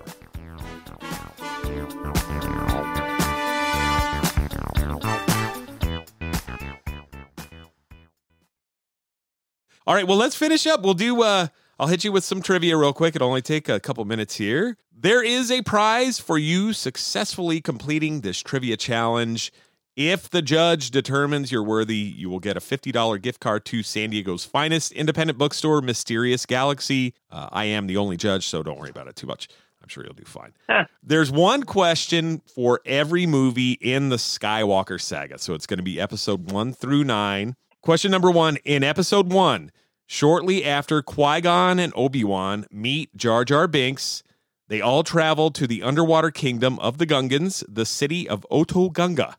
[9.88, 10.82] All right, well, let's finish up.
[10.82, 11.48] We'll do, uh,
[11.80, 13.16] I'll hit you with some trivia real quick.
[13.16, 14.76] It'll only take a couple minutes here.
[14.92, 19.54] There is a prize for you successfully completing this trivia challenge.
[19.96, 24.10] If the judge determines you're worthy, you will get a $50 gift card to San
[24.10, 27.14] Diego's finest independent bookstore, Mysterious Galaxy.
[27.32, 29.48] Uh, I am the only judge, so don't worry about it too much.
[29.82, 30.52] I'm sure you'll do fine.
[31.02, 35.40] There's one question for every movie in the Skywalker saga.
[35.40, 37.56] So it's going to be episode one through nine.
[37.88, 39.72] Question number one In episode one,
[40.06, 44.24] shortly after Qui Gon and Obi Wan meet Jar Jar Binks,
[44.68, 49.38] they all travel to the underwater kingdom of the Gungans, the city of Otoh Gunga.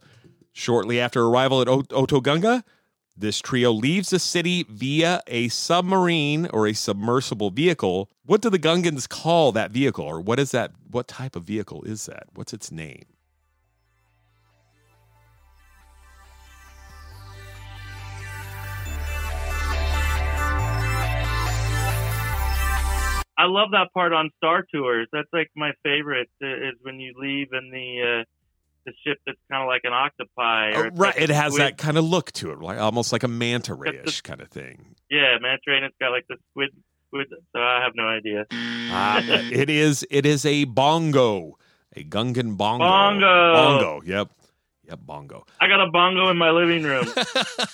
[0.51, 2.65] Shortly after arrival at Ot- Otoh Gunga,
[3.15, 8.09] this trio leaves the city via a submarine or a submersible vehicle.
[8.25, 10.73] What do the Gungans call that vehicle, or what is that?
[10.91, 12.29] What type of vehicle is that?
[12.33, 13.05] What's its name?
[23.39, 25.07] I love that part on Star Tours.
[25.13, 26.29] That's like my favorite.
[26.43, 28.25] uh, Is when you leave in the uh,
[28.85, 30.73] the ship that's kind of like an octopi.
[30.75, 33.23] Oh, right, like it has squid- that kind of look to it, like almost like
[33.23, 34.97] a manta ray ish kind of thing.
[35.11, 36.71] Yeah, manta ray, and it's got like the squid
[37.13, 38.45] With- So I have no idea.
[38.53, 41.57] Ah, it is it is a bongo,
[41.97, 42.85] a Gungan bongo.
[42.85, 43.55] Bongo.
[43.55, 44.03] Bongo.
[44.05, 44.29] Yep.
[44.89, 45.01] Yep.
[45.03, 45.45] Bongo.
[45.61, 47.07] I got a bongo in my living room.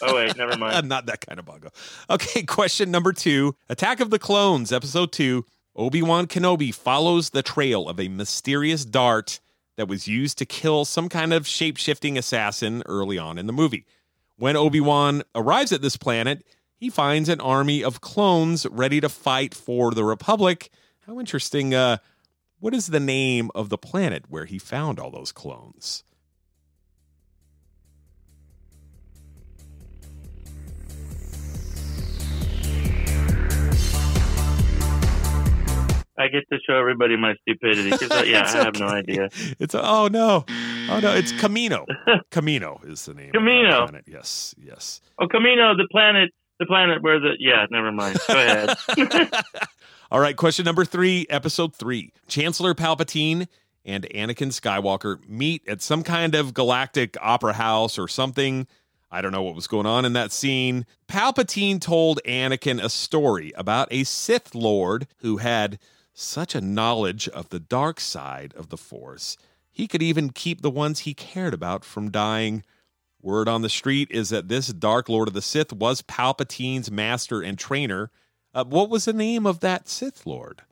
[0.02, 0.74] Oh wait, never mind.
[0.76, 1.70] I'm Not that kind of bongo.
[2.10, 2.42] Okay.
[2.46, 5.44] Question number two: Attack of the Clones, Episode Two.
[5.76, 9.40] Obi Wan Kenobi follows the trail of a mysterious dart
[9.76, 13.52] that was used to kill some kind of shape shifting assassin early on in the
[13.52, 13.86] movie.
[14.36, 16.44] When Obi Wan arrives at this planet,
[16.76, 20.70] he finds an army of clones ready to fight for the Republic.
[21.06, 21.74] How interesting.
[21.74, 21.98] Uh,
[22.60, 26.04] what is the name of the planet where he found all those clones?
[36.18, 37.90] I get to show everybody my stupidity.
[37.90, 39.28] 'cause, uh, yeah, I have no idea.
[39.58, 40.44] It's oh no,
[40.90, 41.84] oh no, it's Kamino.
[42.30, 43.32] Kamino is the name.
[43.32, 44.00] Kamino.
[44.06, 45.00] Yes, yes.
[45.18, 47.66] Oh, Kamino, the planet, the planet where the yeah.
[47.70, 48.18] Never mind.
[48.28, 48.76] Go ahead.
[50.10, 52.12] All right, question number three, episode three.
[52.28, 53.48] Chancellor Palpatine
[53.84, 58.66] and Anakin Skywalker meet at some kind of galactic opera house or something.
[59.10, 60.86] I don't know what was going on in that scene.
[61.08, 65.78] Palpatine told Anakin a story about a Sith Lord who had
[66.14, 69.36] such a knowledge of the dark side of the Force,
[69.70, 72.62] he could even keep the ones he cared about from dying.
[73.20, 77.42] Word on the street is that this Dark Lord of the Sith was Palpatine's master
[77.42, 78.10] and trainer.
[78.54, 80.62] Uh, what was the name of that Sith Lord?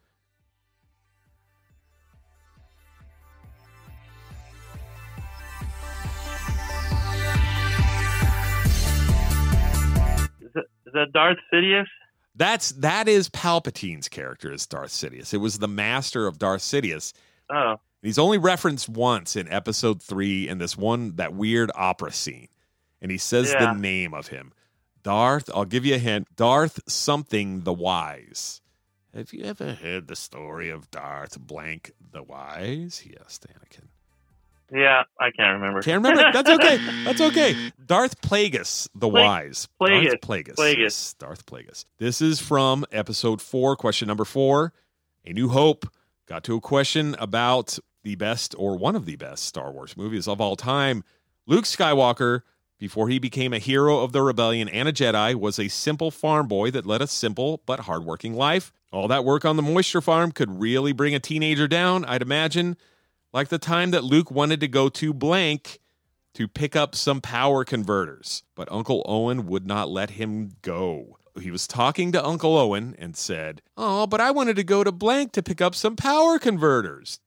[10.93, 11.87] Is that Darth Sidious?
[12.35, 15.35] That's that is Palpatine's character as Darth Sidious.
[15.35, 17.13] It was the master of Darth Sidious.
[17.51, 22.49] Oh, He's only referenced once in episode three in this one that weird opera scene,
[23.01, 23.67] and he says Yeah.
[23.73, 24.53] the name of him,
[25.05, 25.49] Darth.
[25.55, 26.27] I'll give you a hint.
[26.35, 28.61] Darth something the Wise.
[29.15, 33.01] Have you ever heard the story of Darth Blank the Wise?
[33.01, 33.89] He asked Anakin.
[34.73, 35.03] Yeah.
[35.21, 35.83] I can't remember.
[35.83, 36.33] Can't remember.
[36.33, 36.79] That's okay.
[37.05, 37.57] That's okay.
[37.85, 39.69] Darth Plagueis the Pla- Wise.
[39.81, 40.05] Plagueis.
[40.05, 40.55] Darth Plagueis.
[40.55, 40.79] Plagueis.
[40.79, 41.85] Yes, Darth Plagueis.
[41.99, 44.73] This is from episode four, question number four.
[45.25, 45.87] A New Hope
[46.27, 50.27] got to a question about the best or one of the best Star Wars movies
[50.27, 51.05] of all time.
[51.47, 52.43] Luke Skywalker,
[52.79, 56.49] before he became a hero of the rebellion and a Jedi, was a simple farm
[56.49, 58.73] boy that led a simple but hardworking life.
[58.93, 62.77] All that work on the moisture farm could really bring a teenager down, I'd imagine.
[63.33, 65.79] Like the time that Luke wanted to go to blank
[66.35, 71.19] to pick up some power converters, but Uncle Owen would not let him go.
[71.41, 74.93] He was talking to Uncle Owen and said, Oh, but I wanted to go to
[74.93, 77.21] blank to pick up some power converters.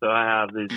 [0.00, 0.68] So I have these.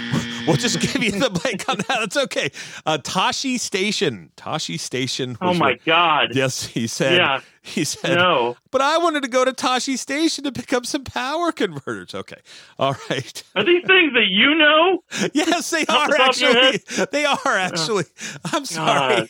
[0.47, 1.88] We'll just give you the blank on that.
[1.99, 2.49] That's okay.
[2.86, 4.32] Uh, Tosche Station.
[4.38, 5.38] Tosche Station.
[5.41, 6.30] Oh my what- God.
[6.34, 7.17] Yes, he said.
[7.17, 7.41] Yeah.
[7.61, 8.15] He said.
[8.17, 8.55] No.
[8.72, 12.15] But I wanted to go to Tosche Station to pick up some power converters.
[12.15, 12.38] Okay.
[12.80, 13.43] All right.
[13.55, 15.03] Are these things that you know?
[15.34, 17.05] Yes, they are the top of your actually.
[17.11, 18.05] They are actually.
[18.53, 19.30] I'm sorry.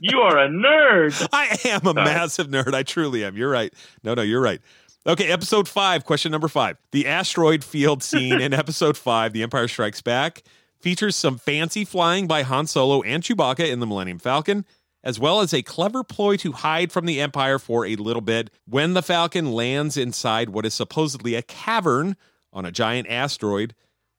[0.00, 1.28] You are a nerd.
[1.32, 2.04] I am a Sorry.
[2.04, 2.74] massive nerd.
[2.74, 3.36] I truly am.
[3.36, 3.72] You're right.
[4.02, 4.60] No, no, you're right.
[5.04, 6.76] Okay, episode five, question number five.
[6.92, 10.44] The asteroid field scene in episode five, The Empire Strikes Back,
[10.78, 14.64] features some fancy flying by Han Solo and Chewbacca in the Millennium Falcon,
[15.02, 18.50] as well as a clever ploy to hide from the Empire for a little bit
[18.64, 22.16] when the Falcon lands inside what is supposedly a cavern
[22.52, 23.74] on a giant asteroid.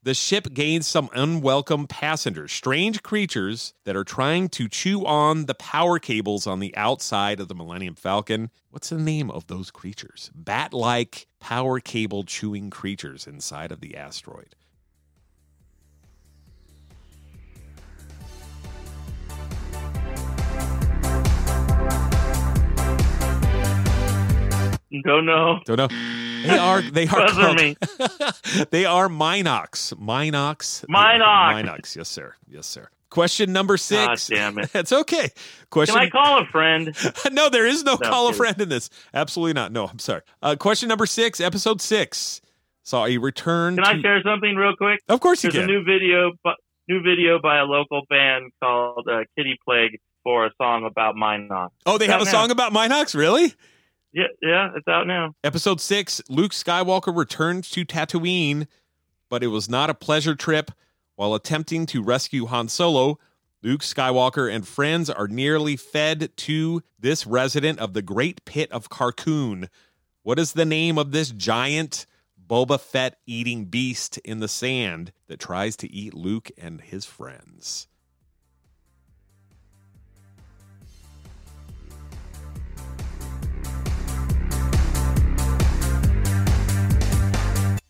[0.05, 5.53] The ship gains some unwelcome passengers, strange creatures that are trying to chew on the
[5.53, 8.49] power cables on the outside of the Millennium Falcon.
[8.69, 10.29] What's the name of those creatures?
[10.35, 14.55] Bat like power cable chewing creatures inside of the asteroid.
[25.05, 25.61] Don't know.
[25.65, 26.22] Don't know.
[26.43, 27.77] They are they are called, me.
[28.71, 29.93] they are Mynocks.
[29.95, 30.85] Mynocks.
[30.85, 31.63] Mynocks.
[31.63, 31.95] Mynocks.
[31.95, 32.35] Yes, sir.
[32.47, 32.89] Yes, sir.
[33.09, 34.27] Question number six.
[34.27, 34.71] damn it.
[34.75, 35.29] It's okay.
[35.69, 36.95] Question Can I call a friend?
[37.31, 38.89] no, there is no No, call a friend in this.
[39.13, 39.71] Absolutely not.
[39.71, 40.21] No, I'm sorry.
[40.41, 42.41] Uh, question number six, episode six.
[42.81, 43.75] Saw a return.
[43.75, 44.99] Can to, I share something real quick?
[45.07, 46.51] Of course you There's a new video, bu-
[46.89, 51.69] new video by a local band called uh, Kitty Plague for a song about Mynocks.
[51.85, 53.13] oh, they have a song about Mynocks?
[53.15, 53.53] Really?
[54.13, 55.35] Yeah, yeah, it's out now.
[55.43, 58.67] Episode six Luke Skywalker returns to Tatooine,
[59.29, 60.71] but it was not a pleasure trip.
[61.15, 63.19] While attempting to rescue Han Solo,
[63.61, 68.89] Luke Skywalker and friends are nearly fed to this resident of the Great Pit of
[68.89, 69.67] Carkoon.
[70.23, 72.05] What is the name of this giant
[72.47, 77.87] Boba Fett eating beast in the sand that tries to eat Luke and his friends.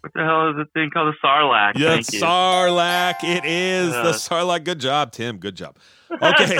[0.03, 1.77] What the hell is the thing called the Sarlacc?
[1.77, 2.19] Yeah, Thank you.
[2.19, 3.23] Sarlacc.
[3.23, 4.65] It is the Sarlacc.
[4.65, 5.37] Good job, Tim.
[5.37, 5.77] Good job.
[6.21, 6.59] Okay.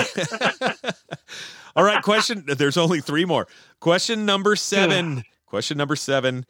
[1.76, 2.02] All right.
[2.02, 2.42] Question.
[2.46, 3.46] There's only three more.
[3.78, 5.22] Question number seven.
[5.46, 6.44] Question number seven.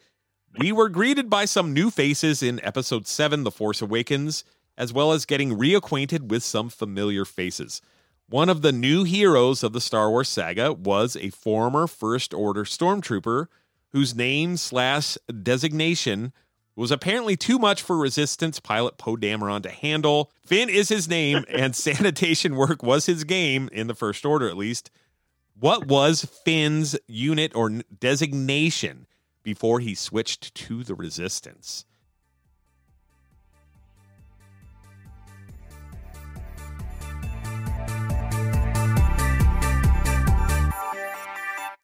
[0.57, 4.43] We were greeted by some new faces in episode seven, The Force Awakens,
[4.75, 7.79] as well as getting reacquainted with some familiar faces.
[8.27, 12.63] One of the new heroes of the Star Wars saga was a former First Order
[12.63, 13.45] stormtrooper
[13.91, 16.33] whose name slash designation
[16.75, 20.31] was apparently too much for Resistance pilot Poe Dameron to handle.
[20.45, 24.57] Finn is his name, and sanitation work was his game, in the First Order at
[24.57, 24.91] least.
[25.57, 27.69] What was Finn's unit or
[27.99, 29.07] designation
[29.41, 31.85] before he switched to the Resistance?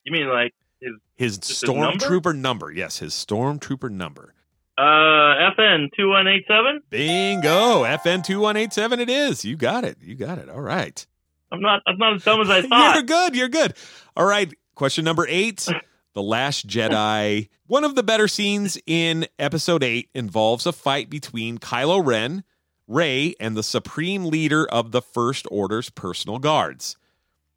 [0.03, 2.05] You mean like his His his number?
[2.05, 2.71] stormtrooper number?
[2.71, 4.33] Yes, his stormtrooper number.
[4.81, 6.81] Uh FN two one eight seven?
[6.89, 7.83] Bingo.
[7.83, 9.45] FN2187 it is.
[9.45, 9.97] You got it.
[10.01, 10.49] You got it.
[10.49, 11.05] All right.
[11.51, 12.95] I'm not I'm not as dumb as I thought.
[12.95, 13.35] You're good.
[13.35, 13.73] You're good.
[14.15, 14.51] All right.
[14.75, 15.67] Question number eight
[16.13, 17.49] The Last Jedi.
[17.67, 22.43] One of the better scenes in episode eight involves a fight between Kylo Ren,
[22.87, 26.97] Rey, and the supreme leader of the First Order's personal guards.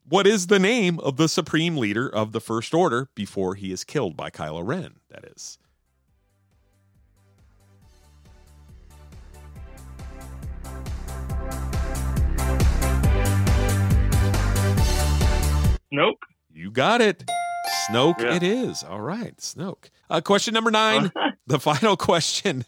[0.07, 3.83] What is the name of the supreme leader of the First Order before he is
[3.85, 4.97] killed by Kylo Ren?
[5.09, 5.59] That is.
[15.95, 16.19] Nope.
[16.53, 17.25] You got it.
[17.89, 18.35] Snoke, Yeah.
[18.35, 18.83] it is.
[18.83, 19.91] All right, Snoke.
[20.11, 21.13] Uh, question number nine,
[21.47, 22.65] the final question.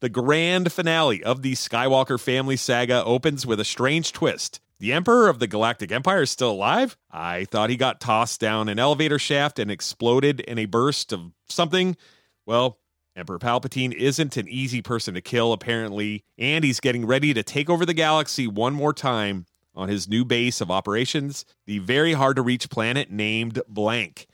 [0.00, 4.60] The grand finale of the Skywalker family saga opens with a strange twist.
[4.78, 6.96] The Emperor of the Galactic Empire is still alive?
[7.10, 11.32] I thought he got tossed down an elevator shaft and exploded in a burst of
[11.50, 11.98] something.
[12.46, 12.78] Well,
[13.14, 17.68] Emperor Palpatine isn't an easy person to kill, apparently, and he's getting ready to take
[17.68, 19.44] over the galaxy one more time
[19.80, 24.26] on his new base of operations, the very hard to reach planet named Blank.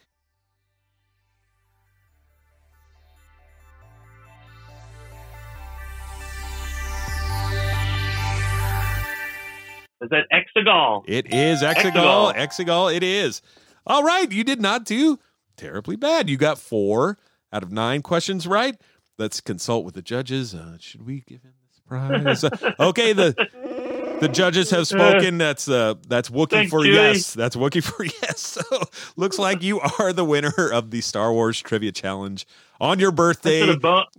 [10.03, 11.05] Is that Exegol?
[11.07, 12.35] It is Exegol.
[12.35, 13.41] Exegol, it is.
[13.87, 15.19] All right, you did not do
[15.57, 16.29] terribly bad.
[16.29, 17.19] You got four
[17.53, 18.77] out of nine questions right.
[19.17, 20.55] Let's consult with the judges.
[20.55, 22.45] Uh, should we give him this prize?
[22.45, 23.35] Uh, okay, the
[24.21, 25.39] the judges have spoken.
[25.39, 26.95] That's uh that's Wookie for Chewie.
[26.95, 27.35] yes.
[27.35, 28.41] That's Wookie for yes.
[28.41, 28.63] So
[29.17, 32.47] looks like you are the winner of the Star Wars Trivia Challenge
[32.81, 33.67] on your birthday.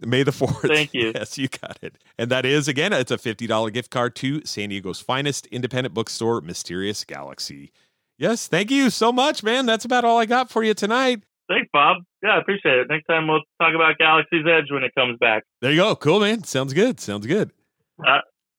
[0.05, 0.67] May the 4th.
[0.67, 1.11] Thank you.
[1.15, 1.97] Yes, you got it.
[2.17, 6.41] And that is, again, it's a $50 gift card to San Diego's finest independent bookstore,
[6.41, 7.71] Mysterious Galaxy.
[8.17, 9.67] Yes, thank you so much, man.
[9.67, 11.21] That's about all I got for you tonight.
[11.47, 11.97] Thanks, Bob.
[12.23, 12.87] Yeah, I appreciate it.
[12.89, 15.43] Next time we'll talk about Galaxy's Edge when it comes back.
[15.61, 15.95] There you go.
[15.95, 16.43] Cool, man.
[16.43, 16.99] Sounds good.
[16.99, 17.51] Sounds good.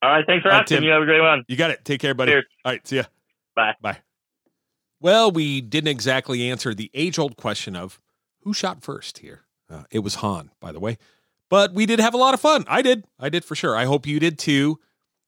[0.03, 0.76] All right, thanks for All right, asking.
[0.78, 0.84] Tim.
[0.84, 1.44] You have a great one.
[1.49, 1.84] You got it.
[1.84, 2.32] Take care, buddy.
[2.32, 2.44] Cheers.
[2.64, 2.86] All right.
[2.86, 3.05] See ya.
[3.57, 3.74] Bye.
[3.80, 3.99] Bye.
[5.01, 8.01] Well, we didn't exactly answer the age old question of
[8.42, 9.42] who shot first here.
[9.70, 10.99] Uh, it was Han, by the way.
[11.49, 12.64] But we did have a lot of fun.
[12.68, 13.05] I did.
[13.18, 13.76] I did for sure.
[13.76, 14.78] I hope you did too.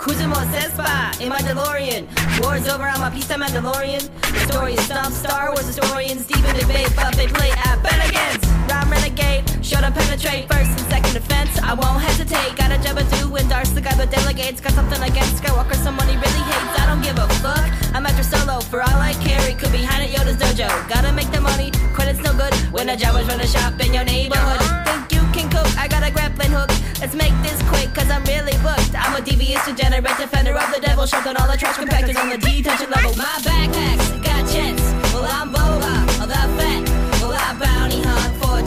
[0.01, 2.09] More Cespa in my DeLorean.
[2.41, 4.09] War's over, I'm a piece of Mandalorian.
[4.73, 6.25] Is dumb, Star Wars historians.
[6.25, 8.41] Deep in debate, but they play at Bennigan's.
[8.71, 10.47] Rhyme renegade, shut up, penetrate.
[10.47, 12.55] First and second defense, I won't hesitate.
[12.55, 14.59] Got a job to do, endorse the guy, but delegates.
[14.59, 16.79] Got something against Skywalker, someone he really hates.
[16.81, 17.69] I don't give a fuck.
[17.93, 19.53] I'm your solo, for all I carry.
[19.53, 20.69] Could be behind at Yoda's dojo.
[20.89, 22.53] Gotta make the money, credit's no good.
[22.73, 24.61] When the Jawas run a shop in your neighborhood.
[24.87, 26.71] Think you can cook, I got a grappling hook.
[27.01, 28.93] Let's make this quick, cause I'm really booked.
[28.93, 31.07] I'm a devious degenerate defender of the devil.
[31.07, 33.15] Shoved on all the trash compactors on the detention level.
[33.15, 34.83] My backpacks got jets.
[35.11, 36.89] Well, I'm Boba, the vet.
[37.19, 38.61] Well, I bounty hunt for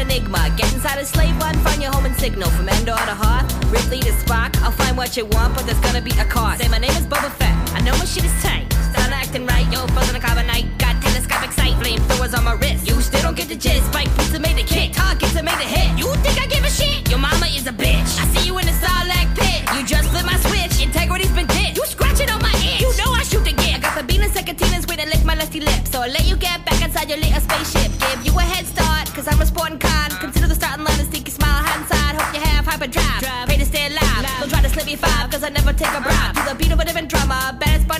[0.00, 0.52] Enigma.
[0.56, 2.48] Get inside a slave one, find your home and signal.
[2.50, 4.56] From Endor to Hoth, Ripley to Spock.
[4.62, 6.62] I'll find what you want, but there's gonna be a cost.
[6.62, 7.54] Say my name is Boba Fett.
[7.76, 8.66] I know my shit is tight.
[8.92, 10.66] Start acting right, yo, frozen a carbonite.
[10.78, 12.88] Got telescopic sight, flamethrowers on my wrist.
[12.88, 13.84] You still don't get the gist.
[13.92, 14.92] Spike boots made a kick.
[14.92, 15.98] Targets made a hit.
[15.98, 17.08] You think I give a shit?
[17.10, 18.10] Your mama is a bitch.
[18.22, 18.79] I see you in the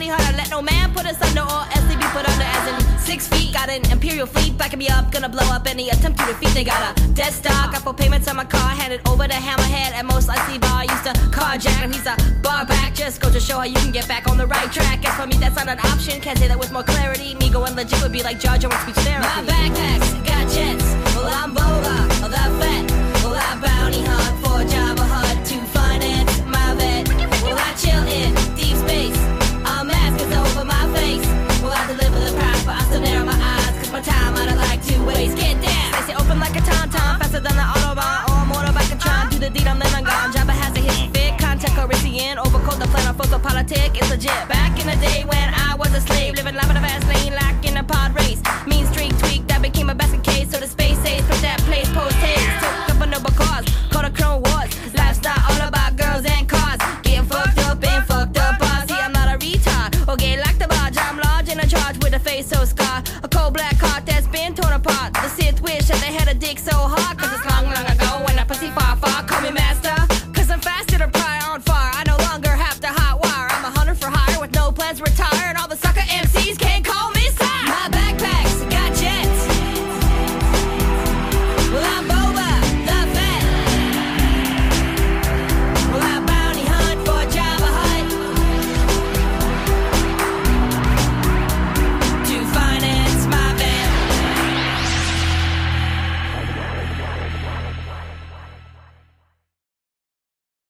[0.00, 0.36] Baddest bunny hunter.
[0.36, 3.52] Let no man put us under or else be put under as in six feet.
[3.52, 5.12] Got an imperial fleet backing me up.
[5.12, 6.54] Gonna blow up any attempt to defeat.
[6.54, 7.72] They got a dead stock.
[7.72, 8.70] Got full payments on my car.
[8.70, 9.92] Handed over to Hammerhead.
[9.92, 10.84] At most I see bar.
[10.84, 11.92] Used to carjack him.
[11.92, 12.94] He's a bar back.
[12.94, 15.02] Just go to show how you can get back on the right track.
[15.02, 16.20] Guess for me that's not an option.
[16.20, 17.34] Can't say that with more clarity.
[17.34, 19.26] Me going legit would be like Jar Jar speech therapy.
[19.26, 20.88] My backpacks got jets.
[21.14, 21.96] Well I'm Boba.
[22.20, 22.84] Well that fat.
[23.22, 24.99] Well I bounty hunt for Hutt
[39.60, 40.32] the deed, I'm then I'm gone.
[40.32, 41.38] Jabba has a hit fit.
[41.38, 42.38] Contact Corinthian.
[42.38, 43.96] Overcoat the plan on photopolitic.
[43.96, 44.48] It's legit.
[44.48, 46.34] Back in the day when I was a slave.
[46.36, 47.34] Living life in a fast lane.
[47.34, 48.42] Like in a pod race.
[48.66, 48.99] Mean streak